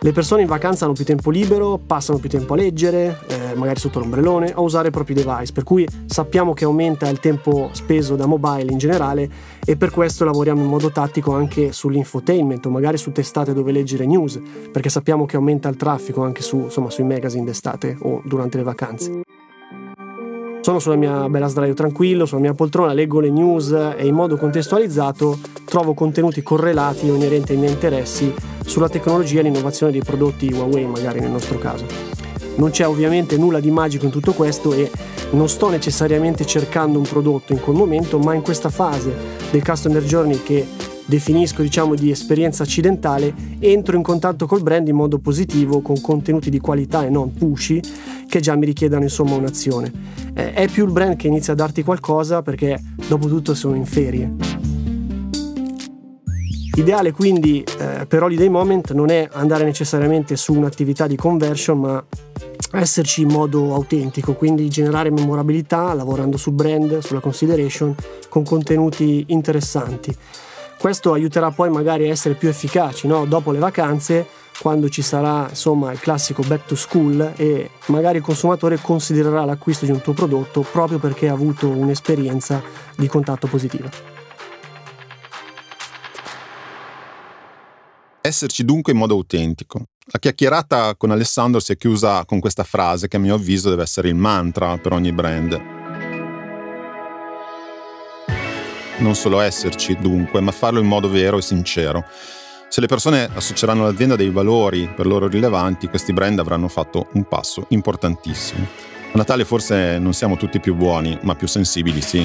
Le 0.03 0.13
persone 0.13 0.41
in 0.41 0.49
vacanza 0.49 0.87
hanno 0.87 0.95
più 0.95 1.05
tempo 1.05 1.31
libero, 1.31 1.79
passano 1.79 2.19
più 2.19 2.31
tempo 2.31 2.55
a 2.55 2.57
leggere, 2.57 3.19
eh, 3.27 3.55
magari 3.55 3.79
sotto 3.79 3.99
l'ombrellone, 3.99 4.51
a 4.51 4.63
usare 4.63 4.89
i 4.89 4.91
propri 4.91 5.13
device, 5.13 5.53
per 5.53 5.63
cui 5.63 5.87
sappiamo 6.07 6.55
che 6.55 6.65
aumenta 6.65 7.07
il 7.11 7.21
tempo 7.21 7.69
speso 7.73 8.17
da 8.17 8.25
mobile 8.25 8.73
in 8.73 8.79
generale 8.79 9.29
e 9.63 9.77
per 9.77 9.91
questo 9.91 10.25
lavoriamo 10.25 10.63
in 10.63 10.69
modo 10.69 10.91
tattico 10.91 11.35
anche 11.35 11.73
sull'infotainment 11.73 12.65
o 12.65 12.71
magari 12.71 12.97
su 12.97 13.13
testate 13.13 13.53
dove 13.53 13.73
leggere 13.73 14.07
news, 14.07 14.41
perché 14.73 14.89
sappiamo 14.89 15.27
che 15.27 15.37
aumenta 15.37 15.69
il 15.69 15.77
traffico 15.77 16.25
anche 16.25 16.41
su, 16.41 16.57
insomma, 16.57 16.89
sui 16.89 17.05
magazine 17.05 17.45
d'estate 17.45 17.99
o 18.01 18.23
durante 18.25 18.57
le 18.57 18.63
vacanze. 18.63 19.21
Sono 20.71 20.83
sulla 20.83 20.95
mia 20.95 21.29
bella 21.29 21.49
sdraio 21.49 21.75
tranquillo, 21.75 22.27
sulla 22.27 22.43
mia 22.43 22.55
poltrona, 22.55 22.93
leggo 22.93 23.19
le 23.19 23.29
news 23.29 23.73
e 23.73 24.07
in 24.07 24.15
modo 24.15 24.37
contestualizzato 24.37 25.37
trovo 25.65 25.95
contenuti 25.95 26.45
correlati 26.45 27.11
o 27.11 27.17
inerenti 27.17 27.51
ai 27.51 27.59
miei 27.59 27.73
interessi 27.73 28.33
sulla 28.65 28.89
tecnologia 28.89 29.41
e 29.41 29.43
l'innovazione 29.43 29.91
dei 29.91 30.05
prodotti 30.05 30.53
Huawei, 30.53 30.87
magari 30.87 31.19
nel 31.19 31.33
nostro 31.33 31.59
caso. 31.59 31.85
Non 32.55 32.71
c'è 32.71 32.87
ovviamente 32.87 33.37
nulla 33.37 33.59
di 33.59 33.73
magico 33.73 34.05
in 34.05 34.13
tutto 34.13 34.33
questo 34.33 34.73
e 34.73 34.89
non 35.31 35.49
sto 35.49 35.71
necessariamente 35.71 36.47
cercando 36.47 36.99
un 36.99 37.05
prodotto 37.05 37.53
in 37.53 37.61
quel 37.61 37.75
momento, 37.75 38.21
ma 38.21 38.35
in 38.35 38.43
questa 38.43 38.71
fase 38.71 39.13
del 39.51 39.65
customer 39.65 40.05
journey 40.05 40.41
che 40.41 40.65
definisco 41.11 41.61
diciamo 41.61 41.97
di 41.97 42.11
esperienza 42.11 42.63
accidentale, 42.63 43.35
entro 43.59 43.97
in 43.97 44.03
contatto 44.03 44.47
col 44.47 44.63
brand 44.63 44.87
in 44.87 44.95
modo 44.95 45.19
positivo 45.19 45.81
con 45.81 46.01
contenuti 46.01 46.51
di 46.51 46.61
qualità 46.61 47.05
e 47.05 47.11
non 47.11 47.35
pushy 47.35 47.81
che 48.29 48.39
già 48.39 48.55
mi 48.55 48.65
richiedono 48.65 49.03
insomma 49.03 49.35
un'azione. 49.35 49.93
Eh, 50.33 50.53
è 50.53 50.69
più 50.69 50.87
il 50.87 50.93
brand 50.93 51.17
che 51.17 51.27
inizia 51.27 51.53
a 51.53 51.57
darti 51.57 51.83
qualcosa 51.83 52.43
perché 52.43 52.81
dopo 53.09 53.27
tutto 53.27 53.55
sono 53.55 53.75
in 53.75 53.87
ferie. 53.87 54.33
Ideale 56.77 57.11
quindi 57.11 57.65
eh, 57.79 58.07
per 58.07 58.23
Holiday 58.23 58.49
Moment 58.49 58.93
non 58.93 59.11
è 59.11 59.29
andare 59.33 59.65
necessariamente 59.65 60.37
su 60.37 60.55
un'attività 60.55 61.09
di 61.09 61.17
conversion 61.17 61.81
ma 61.81 62.05
esserci 62.73 63.23
in 63.23 63.29
modo 63.29 63.75
autentico, 63.75 64.35
quindi 64.35 64.69
generare 64.69 65.11
memorabilità 65.11 65.93
lavorando 65.93 66.37
sul 66.37 66.53
brand, 66.53 66.99
sulla 66.99 67.19
consideration 67.19 67.93
con 68.29 68.45
contenuti 68.45 69.25
interessanti. 69.29 70.17
Questo 70.81 71.13
aiuterà 71.13 71.51
poi 71.51 71.69
magari 71.69 72.09
a 72.09 72.11
essere 72.11 72.33
più 72.33 72.49
efficaci 72.49 73.07
no? 73.07 73.27
dopo 73.27 73.53
le 73.53 73.59
vacanze 73.59 74.27
quando 74.63 74.89
ci 74.89 75.03
sarà 75.03 75.47
insomma 75.51 75.93
il 75.93 76.01
classico 76.01 76.43
back 76.43 76.65
to 76.65 76.75
school 76.75 77.35
e 77.37 77.71
magari 77.89 78.17
il 78.17 78.23
consumatore 78.23 78.79
considererà 78.81 79.45
l'acquisto 79.45 79.85
di 79.85 79.91
un 79.91 80.01
tuo 80.01 80.15
prodotto 80.15 80.63
proprio 80.63 80.99
perché 80.99 81.29
ha 81.29 81.35
avuto 81.35 81.69
un'esperienza 81.69 82.63
di 82.97 83.07
contatto 83.09 83.47
positiva. 83.47 83.91
Esserci 88.23 88.65
dunque 88.65 88.93
in 88.93 88.99
modo 88.99 89.13
autentico. 89.13 89.83
La 90.07 90.19
chiacchierata 90.19 90.97
con 90.97 91.11
Alessandro 91.11 91.61
si 91.61 91.73
è 91.73 91.77
chiusa 91.77 92.25
con 92.25 92.41
questa 92.41 92.65
frase 92.65 93.07
che 93.07 93.19
a 93.19 93.21
mio 93.21 93.35
avviso 93.35 93.69
deve 93.69 93.83
essere 93.83 94.09
il 94.09 94.15
mantra 94.15 94.79
per 94.79 94.95
ogni 94.95 95.13
brand. 95.13 95.80
Non 99.01 99.15
solo 99.15 99.41
esserci 99.41 99.97
dunque, 99.97 100.41
ma 100.41 100.53
farlo 100.53 100.81
in 100.81 100.87
modo 100.87 101.11
vero 101.11 101.39
e 101.39 101.43
sincero 101.43 102.05
se 102.71 102.81
le 102.81 102.87
persone 102.87 103.29
associeranno 103.35 103.83
all'azienda 103.83 104.15
dei 104.15 104.31
valori 104.31 104.89
per 104.95 105.05
loro 105.05 105.27
rilevanti, 105.27 105.89
questi 105.89 106.13
brand 106.13 106.39
avranno 106.39 106.69
fatto 106.69 107.09
un 107.15 107.25
passo 107.25 107.67
importantissimo. 107.71 108.65
A 109.13 109.17
Natale 109.17 109.45
forse 109.45 109.99
non 109.99 110.13
siamo 110.13 110.37
tutti 110.37 110.61
più 110.61 110.77
buoni, 110.77 111.19
ma 111.23 111.35
più 111.35 111.49
sensibili 111.49 112.01
sì. 112.01 112.25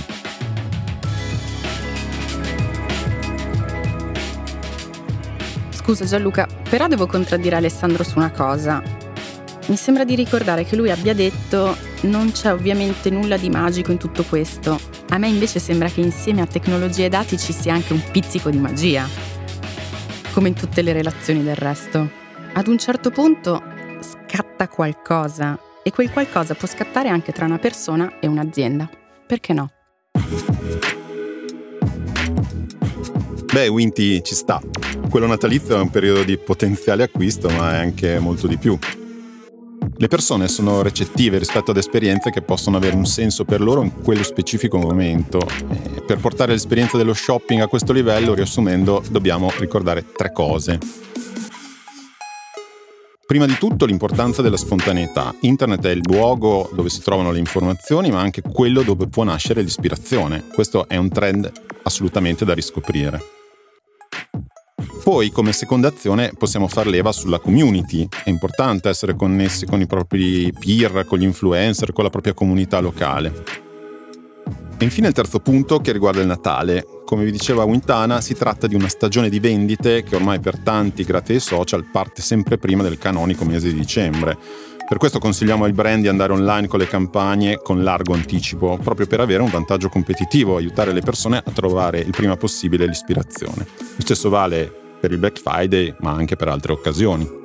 Scusa 5.71 6.05
Gianluca, 6.05 6.47
però 6.69 6.85
devo 6.85 7.07
contraddire 7.07 7.55
Alessandro 7.55 8.03
su 8.03 8.19
una 8.19 8.29
cosa. 8.29 8.83
Mi 9.65 9.77
sembra 9.77 10.03
di 10.03 10.13
ricordare 10.13 10.63
che 10.63 10.75
lui 10.75 10.91
abbia 10.91 11.15
detto 11.15 11.75
non 12.01 12.31
c'è 12.31 12.53
ovviamente 12.53 13.09
nulla 13.09 13.37
di 13.37 13.49
magico 13.49 13.89
in 13.89 13.97
tutto 13.97 14.21
questo. 14.21 14.94
A 15.09 15.17
me 15.17 15.27
invece 15.27 15.59
sembra 15.59 15.87
che 15.87 16.01
insieme 16.01 16.41
a 16.41 16.47
tecnologia 16.47 17.05
e 17.05 17.09
dati 17.09 17.37
ci 17.37 17.53
sia 17.53 17.73
anche 17.73 17.93
un 17.93 18.01
pizzico 18.11 18.49
di 18.49 18.57
magia 18.57 19.07
come 20.33 20.49
in 20.49 20.53
tutte 20.53 20.81
le 20.81 20.91
relazioni 20.91 21.43
del 21.43 21.55
resto. 21.55 22.09
Ad 22.53 22.67
un 22.67 22.77
certo 22.77 23.09
punto 23.09 23.63
scatta 24.01 24.67
qualcosa 24.67 25.57
e 25.81 25.91
quel 25.91 26.11
qualcosa 26.11 26.55
può 26.55 26.67
scattare 26.67 27.07
anche 27.07 27.31
tra 27.31 27.45
una 27.45 27.57
persona 27.57 28.19
e 28.19 28.27
un'azienda. 28.27 28.89
Perché 29.25 29.53
no? 29.53 29.71
Beh, 33.53 33.69
Winty 33.69 34.21
ci 34.21 34.35
sta. 34.35 34.59
Quello 35.09 35.27
natalizio 35.27 35.77
è 35.77 35.79
un 35.79 35.89
periodo 35.89 36.23
di 36.23 36.37
potenziale 36.37 37.03
acquisto, 37.03 37.47
ma 37.47 37.75
è 37.75 37.77
anche 37.77 38.19
molto 38.19 38.47
di 38.47 38.57
più. 38.57 38.77
Le 39.97 40.09
persone 40.09 40.49
sono 40.49 40.81
recettive 40.81 41.37
rispetto 41.37 41.71
ad 41.71 41.77
esperienze 41.77 42.29
che 42.29 42.41
possono 42.41 42.75
avere 42.75 42.97
un 42.97 43.05
senso 43.05 43.45
per 43.45 43.61
loro 43.61 43.81
in 43.81 44.01
quello 44.01 44.23
specifico 44.23 44.77
momento. 44.77 45.39
E 45.95 46.01
per 46.01 46.17
portare 46.17 46.51
l'esperienza 46.51 46.97
dello 46.97 47.13
shopping 47.13 47.61
a 47.61 47.67
questo 47.67 47.93
livello, 47.93 48.33
riassumendo, 48.33 49.01
dobbiamo 49.09 49.49
ricordare 49.57 50.05
tre 50.13 50.33
cose. 50.33 50.79
Prima 53.25 53.45
di 53.45 53.57
tutto 53.57 53.85
l'importanza 53.85 54.41
della 54.41 54.57
spontaneità. 54.57 55.33
Internet 55.41 55.85
è 55.85 55.91
il 55.91 56.01
luogo 56.03 56.69
dove 56.73 56.89
si 56.89 57.01
trovano 57.01 57.31
le 57.31 57.39
informazioni, 57.39 58.11
ma 58.11 58.19
anche 58.19 58.41
quello 58.41 58.81
dove 58.81 59.07
può 59.07 59.23
nascere 59.23 59.61
l'ispirazione. 59.61 60.43
Questo 60.53 60.89
è 60.89 60.97
un 60.97 61.07
trend 61.07 61.49
assolutamente 61.83 62.43
da 62.43 62.53
riscoprire. 62.53 63.44
Poi, 65.05 65.29
come 65.29 65.53
seconda 65.53 65.87
azione, 65.87 66.33
possiamo 66.35 66.67
far 66.67 66.87
leva 66.87 67.11
sulla 67.11 67.37
community. 67.37 68.07
È 68.23 68.27
importante 68.31 68.89
essere 68.89 69.15
connessi 69.15 69.67
con 69.67 69.79
i 69.79 69.85
propri 69.85 70.51
peer, 70.51 71.05
con 71.05 71.19
gli 71.19 71.23
influencer, 71.23 71.93
con 71.93 72.03
la 72.03 72.09
propria 72.09 72.33
comunità 72.33 72.79
locale. 72.79 73.31
E 74.79 74.83
infine 74.83 75.09
il 75.09 75.13
terzo 75.13 75.37
punto 75.37 75.77
che 75.77 75.91
riguarda 75.91 76.21
il 76.21 76.25
Natale. 76.25 76.83
Come 77.05 77.23
vi 77.23 77.29
diceva 77.29 77.65
Wintana, 77.65 78.19
si 78.19 78.33
tratta 78.33 78.65
di 78.65 78.73
una 78.73 78.87
stagione 78.87 79.29
di 79.29 79.39
vendite 79.39 80.01
che 80.01 80.15
ormai 80.15 80.39
per 80.39 80.57
tanti, 80.57 81.03
grazie 81.03 81.35
ai 81.35 81.39
social, 81.39 81.85
parte 81.91 82.23
sempre 82.23 82.57
prima 82.57 82.81
del 82.81 82.97
canonico 82.97 83.45
mese 83.45 83.67
di 83.67 83.75
dicembre. 83.75 84.35
Per 84.89 84.97
questo 84.97 85.19
consigliamo 85.19 85.65
ai 85.65 85.71
brand 85.71 86.01
di 86.01 86.07
andare 86.07 86.33
online 86.33 86.65
con 86.65 86.79
le 86.79 86.87
campagne 86.87 87.57
con 87.57 87.83
largo 87.83 88.15
anticipo, 88.15 88.79
proprio 88.81 89.05
per 89.05 89.19
avere 89.19 89.43
un 89.43 89.51
vantaggio 89.51 89.87
competitivo, 89.87 90.55
aiutare 90.55 90.93
le 90.93 91.01
persone 91.01 91.37
a 91.37 91.51
trovare 91.53 91.99
il 91.99 92.09
prima 92.09 92.35
possibile 92.37 92.87
l'ispirazione. 92.87 93.67
Lo 93.77 94.01
stesso 94.01 94.29
vale 94.29 94.79
per 94.99 95.11
il 95.11 95.17
Black 95.17 95.39
Friday, 95.39 95.95
ma 95.99 96.11
anche 96.11 96.35
per 96.35 96.47
altre 96.47 96.71
occasioni. 96.71 97.43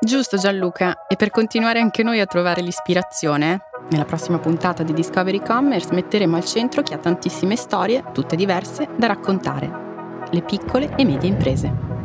Giusto 0.00 0.36
Gianluca, 0.36 1.06
e 1.08 1.16
per 1.16 1.30
continuare 1.30 1.80
anche 1.80 2.04
noi 2.04 2.20
a 2.20 2.26
trovare 2.26 2.60
l'ispirazione, 2.60 3.62
nella 3.88 4.04
prossima 4.04 4.38
puntata 4.38 4.82
di 4.82 4.92
Discovery 4.92 5.40
Commerce 5.40 5.92
metteremo 5.92 6.36
al 6.36 6.44
centro 6.44 6.82
chi 6.82 6.92
ha 6.92 6.98
tantissime 6.98 7.56
storie, 7.56 8.04
tutte 8.12 8.36
diverse, 8.36 8.88
da 8.96 9.06
raccontare, 9.06 10.24
le 10.30 10.42
piccole 10.42 10.94
e 10.96 11.04
medie 11.04 11.28
imprese. 11.28 11.95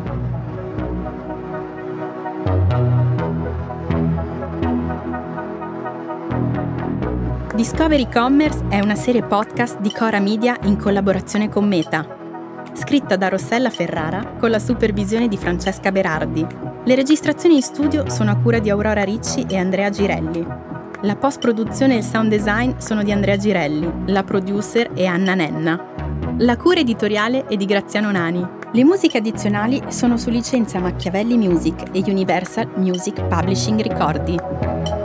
Discovery 7.62 8.10
Commerce 8.12 8.64
è 8.70 8.80
una 8.80 8.96
serie 8.96 9.22
podcast 9.22 9.82
di 9.82 9.92
Cora 9.92 10.20
Media 10.20 10.58
in 10.64 10.78
collaborazione 10.78 11.48
con 11.48 11.68
Meta. 11.68 12.04
Scritta 12.74 13.18
da 13.18 13.30
Rossella 13.30 13.70
Ferrara 13.70 14.34
con 14.40 14.50
la 14.50 14.58
supervisione 14.58 15.28
di 15.28 15.38
Francesca 15.38 15.92
Berardi. 15.92 16.44
Le 16.84 16.96
registrazioni 16.96 17.58
in 17.58 17.62
studio 17.62 18.10
sono 18.10 18.32
a 18.32 18.38
cura 18.38 18.58
di 18.58 18.72
Aurora 18.72 19.04
Ricci 19.04 19.46
e 19.48 19.58
Andrea 19.58 19.92
Girelli. 19.92 20.44
La 21.02 21.16
post-produzione 21.16 21.94
e 21.94 21.98
il 21.98 22.04
sound 22.04 22.32
design 22.32 22.78
sono 22.78 23.04
di 23.04 23.12
Andrea 23.12 23.38
Girelli, 23.38 23.88
la 24.08 24.24
producer 24.24 24.94
è 24.94 25.06
Anna 25.06 25.36
Nenna. 25.36 25.94
La 26.40 26.58
cura 26.58 26.80
editoriale 26.80 27.46
è 27.46 27.56
di 27.58 27.66
Graziano 27.66 28.10
Nani. 28.10 28.44
Le 28.72 28.84
musiche 28.84 29.20
addizionali 29.20 29.80
sono 29.90 30.18
su 30.18 30.32
licenza 30.32 30.80
Machiavelli 30.80 31.38
Music 31.38 31.84
e 31.92 32.02
Universal 32.08 32.72
Music 32.78 33.22
Publishing 33.28 33.82
Ricordi. 33.82 35.01